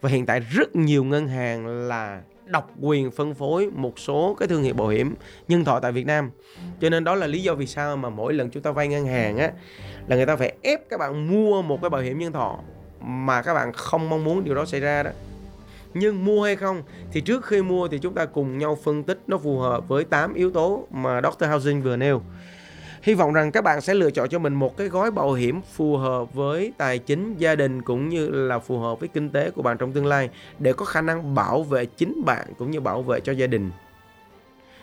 Và 0.00 0.10
hiện 0.10 0.26
tại 0.26 0.40
rất 0.40 0.76
nhiều 0.76 1.04
ngân 1.04 1.28
hàng 1.28 1.66
là 1.66 2.22
độc 2.46 2.70
quyền 2.80 3.10
phân 3.10 3.34
phối 3.34 3.70
một 3.70 3.98
số 3.98 4.36
cái 4.38 4.48
thương 4.48 4.62
hiệu 4.62 4.74
bảo 4.74 4.88
hiểm 4.88 5.14
nhân 5.48 5.64
thọ 5.64 5.80
tại 5.80 5.92
Việt 5.92 6.06
Nam. 6.06 6.30
Cho 6.80 6.90
nên 6.90 7.04
đó 7.04 7.14
là 7.14 7.26
lý 7.26 7.42
do 7.42 7.54
vì 7.54 7.66
sao 7.66 7.96
mà 7.96 8.10
mỗi 8.10 8.34
lần 8.34 8.50
chúng 8.50 8.62
ta 8.62 8.70
vay 8.70 8.88
ngân 8.88 9.06
hàng 9.06 9.38
á, 9.38 9.52
là 10.06 10.16
người 10.16 10.26
ta 10.26 10.36
phải 10.36 10.54
ép 10.62 10.88
các 10.88 11.00
bạn 11.00 11.28
mua 11.28 11.62
một 11.62 11.78
cái 11.80 11.90
bảo 11.90 12.00
hiểm 12.00 12.18
nhân 12.18 12.32
thọ 12.32 12.58
mà 13.00 13.42
các 13.42 13.54
bạn 13.54 13.72
không 13.72 14.10
mong 14.10 14.24
muốn 14.24 14.44
điều 14.44 14.54
đó 14.54 14.64
xảy 14.64 14.80
ra 14.80 15.02
đó 15.02 15.10
nhưng 15.94 16.24
mua 16.24 16.42
hay 16.42 16.56
không 16.56 16.82
thì 17.12 17.20
trước 17.20 17.46
khi 17.46 17.62
mua 17.62 17.88
thì 17.88 17.98
chúng 17.98 18.14
ta 18.14 18.24
cùng 18.26 18.58
nhau 18.58 18.78
phân 18.84 19.02
tích 19.02 19.18
nó 19.26 19.38
phù 19.38 19.58
hợp 19.58 19.88
với 19.88 20.04
8 20.04 20.34
yếu 20.34 20.50
tố 20.50 20.86
mà 20.90 21.20
Dr. 21.20 21.44
Housing 21.48 21.82
vừa 21.82 21.96
nêu. 21.96 22.22
Hy 23.02 23.14
vọng 23.14 23.32
rằng 23.32 23.52
các 23.52 23.64
bạn 23.64 23.80
sẽ 23.80 23.94
lựa 23.94 24.10
chọn 24.10 24.28
cho 24.28 24.38
mình 24.38 24.54
một 24.54 24.76
cái 24.76 24.88
gói 24.88 25.10
bảo 25.10 25.32
hiểm 25.32 25.60
phù 25.74 25.96
hợp 25.96 26.34
với 26.34 26.72
tài 26.76 26.98
chính 26.98 27.34
gia 27.38 27.54
đình 27.54 27.82
cũng 27.82 28.08
như 28.08 28.28
là 28.28 28.58
phù 28.58 28.78
hợp 28.78 29.00
với 29.00 29.08
kinh 29.08 29.30
tế 29.30 29.50
của 29.50 29.62
bạn 29.62 29.78
trong 29.78 29.92
tương 29.92 30.06
lai 30.06 30.30
để 30.58 30.72
có 30.72 30.84
khả 30.84 31.00
năng 31.00 31.34
bảo 31.34 31.62
vệ 31.62 31.86
chính 31.86 32.22
bạn 32.24 32.46
cũng 32.58 32.70
như 32.70 32.80
bảo 32.80 33.02
vệ 33.02 33.20
cho 33.20 33.32
gia 33.32 33.46
đình. 33.46 33.70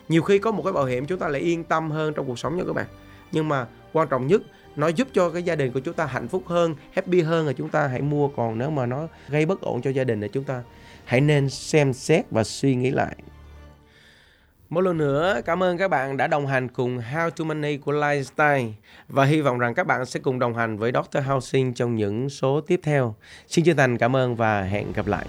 Nhiều 0.10 0.22
khi 0.22 0.39
có 0.39 0.51
một 0.51 0.63
cái 0.63 0.74
bảo 0.74 0.86
hiểm 0.86 1.06
chúng 1.06 1.20
ta 1.20 1.27
lại 1.27 1.41
yên 1.41 1.63
tâm 1.63 1.91
hơn 1.91 2.13
trong 2.13 2.27
cuộc 2.27 2.39
sống 2.39 2.58
nha 2.58 2.63
các 2.68 2.74
bạn. 2.74 2.86
Nhưng 3.32 3.50
mà 3.50 3.68
quan 3.94 4.08
trọng 4.08 4.27
nhất 4.27 4.41
nó 4.75 4.87
giúp 4.87 5.07
cho 5.13 5.29
cái 5.29 5.43
gia 5.43 5.55
đình 5.55 5.71
của 5.71 5.79
chúng 5.79 5.93
ta 5.93 6.05
hạnh 6.05 6.27
phúc 6.27 6.43
hơn, 6.47 6.75
happy 6.93 7.21
hơn 7.21 7.47
là 7.47 7.53
chúng 7.53 7.69
ta 7.69 7.87
hãy 7.87 8.01
mua 8.01 8.27
còn 8.27 8.57
nếu 8.57 8.69
mà 8.69 8.85
nó 8.85 9.07
gây 9.29 9.45
bất 9.45 9.61
ổn 9.61 9.81
cho 9.81 9.89
gia 9.89 10.03
đình 10.03 10.21
thì 10.21 10.27
chúng 10.33 10.43
ta 10.43 10.63
hãy 11.05 11.21
nên 11.21 11.49
xem 11.49 11.93
xét 11.93 12.25
và 12.31 12.43
suy 12.43 12.75
nghĩ 12.75 12.91
lại 12.91 13.15
Một 14.69 14.81
lần 14.81 14.97
nữa, 14.97 15.41
cảm 15.45 15.63
ơn 15.63 15.77
các 15.77 15.87
bạn 15.87 16.17
đã 16.17 16.27
đồng 16.27 16.47
hành 16.47 16.67
cùng 16.67 16.97
How 16.97 17.29
to 17.29 17.45
Money 17.45 17.77
của 17.77 17.91
Lifestyle 17.91 18.71
và 19.07 19.25
hy 19.25 19.41
vọng 19.41 19.59
rằng 19.59 19.73
các 19.73 19.87
bạn 19.87 20.05
sẽ 20.05 20.19
cùng 20.19 20.39
đồng 20.39 20.55
hành 20.55 20.77
với 20.77 20.91
Dr. 20.91 21.23
Housing 21.25 21.73
trong 21.73 21.95
những 21.95 22.29
số 22.29 22.61
tiếp 22.61 22.79
theo. 22.83 23.15
Xin 23.47 23.65
chân 23.65 23.77
thành 23.77 23.97
cảm 23.97 24.15
ơn 24.15 24.35
và 24.35 24.63
hẹn 24.63 24.93
gặp 24.93 25.07
lại. 25.07 25.25